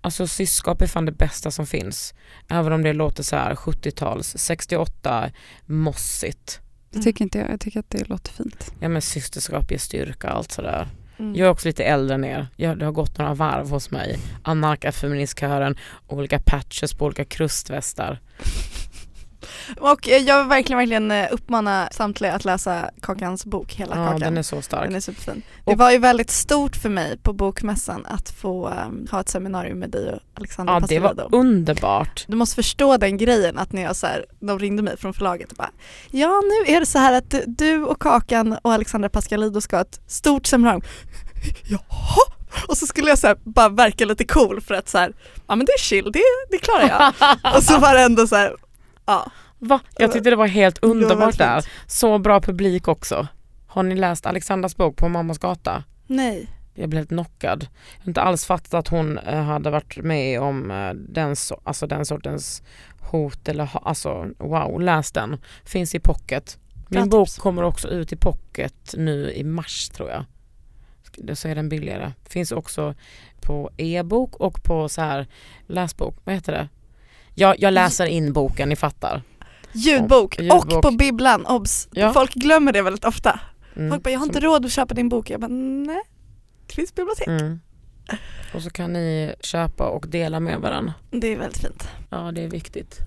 [0.00, 2.14] Alltså syskap är fan det bästa som finns.
[2.48, 5.30] Även om det låter så här 70-tals, 68,
[5.66, 6.60] mossigt.
[6.90, 7.50] Det tycker inte jag.
[7.50, 8.72] Jag tycker att det låter fint.
[8.80, 10.88] Ja men systerskap ger styrka och allt sådär.
[11.18, 11.34] Mm.
[11.34, 12.46] Jag är också lite äldre än er.
[12.56, 14.18] Jag, det har gått några varv hos mig.
[14.42, 15.76] Anarkafeministkören,
[16.06, 18.20] olika patches på olika krustvästar.
[19.80, 24.04] Och eh, jag vill verkligen, verkligen eh, uppmana samtliga att läsa Kakans bok, hela Ja,
[24.04, 24.20] Kakan.
[24.20, 24.84] den är så stark.
[24.86, 25.42] Den är superfin.
[25.64, 29.28] Det Och- var ju väldigt stort för mig på bokmässan att få um, ha ett
[29.28, 32.24] seminarium med dig och Alexandra Ja, det var underbart.
[32.28, 35.50] Du måste förstå den grejen att när jag så här, de ringde mig från förlaget
[35.50, 35.70] och bara
[36.10, 39.82] Ja nu är det så här att du och Kakan och Alexandra Pascalidou ska ha
[39.82, 40.82] ett stort seminarium.
[41.70, 42.22] Jaha?
[42.68, 45.12] Och så skulle jag så bara verka lite cool för att så här,
[45.48, 46.20] ja men det är chill, det,
[46.50, 47.12] det klarar jag.
[47.56, 48.56] och så var det ändå så här,
[49.06, 49.30] ja.
[49.58, 49.80] Va?
[49.96, 51.66] Jag tyckte det var helt var underbart väldigt där.
[51.86, 53.28] Så bra publik också.
[53.66, 55.84] Har ni läst Alexandras bok På mammas gata?
[56.06, 56.48] Nej.
[56.74, 57.66] Jag blev helt knockad.
[57.96, 61.60] Jag har inte alls fattat att hon eh, hade varit med om eh, den, so-
[61.64, 62.62] alltså den sortens
[63.00, 65.40] hot eller alltså wow, läs den.
[65.64, 66.58] Finns i pocket.
[66.88, 67.38] Min bok tips.
[67.38, 70.24] kommer också ut i pocket nu i mars tror jag.
[71.38, 72.12] Så är den billigare.
[72.28, 72.94] Finns också
[73.40, 75.26] på e-bok och på så här
[75.66, 76.16] läsbok.
[76.24, 76.68] Vad heter det?
[77.40, 79.22] Jag, jag läser in boken, ni fattar.
[79.72, 80.72] Ljudbok, Och- ljudbok.
[80.74, 81.88] och på bibblan, obs!
[81.92, 82.12] Ja.
[82.12, 83.40] Folk glömmer det väldigt ofta.
[83.76, 83.90] Mm.
[83.90, 85.30] Folk bara, jag har inte råd att köpa din bok.
[85.30, 86.00] Jag bara, nej.
[86.66, 87.26] Det finns bibliotek.
[87.26, 87.60] Mm.
[88.54, 90.94] Och så kan ni köpa och dela med varandra.
[91.10, 91.88] Det är väldigt fint.
[92.10, 92.98] Ja det är viktigt.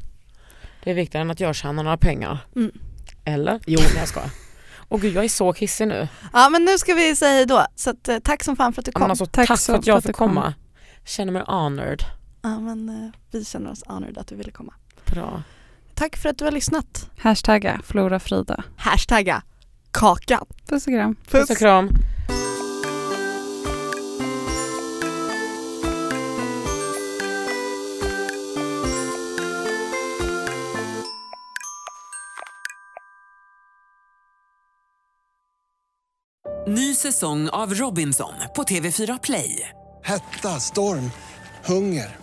[0.84, 2.38] Det är viktigare än att jag tjänar några pengar.
[2.56, 2.72] Mm.
[3.26, 3.60] Eller?
[3.68, 4.30] Jo nej, jag skojar.
[4.90, 6.08] Åh gud jag är så kissig nu.
[6.34, 7.66] Ja men nu ska vi säga hej då.
[7.76, 9.10] Så att, eh, tack som fan för att du kom.
[9.10, 10.28] Alltså, Tack tack, så för att jag fick du kom.
[10.30, 10.54] komma.
[11.06, 12.04] Känner mig honored.
[12.46, 14.74] Ja men eh, vi känner oss honored att du ville komma.
[15.06, 15.44] Bra.
[15.94, 17.10] Tack för att du har lyssnat.
[17.18, 18.64] Hashtagga Flora Frida.
[18.78, 19.44] Hashtagga
[19.91, 20.46] kakan.
[20.68, 21.16] Puss och kram.
[21.32, 21.89] Puss och kram.
[36.68, 39.70] Ny säsong av Robinson på TV4 Play.
[40.04, 41.12] Hetta, storm,
[41.66, 42.22] hunger.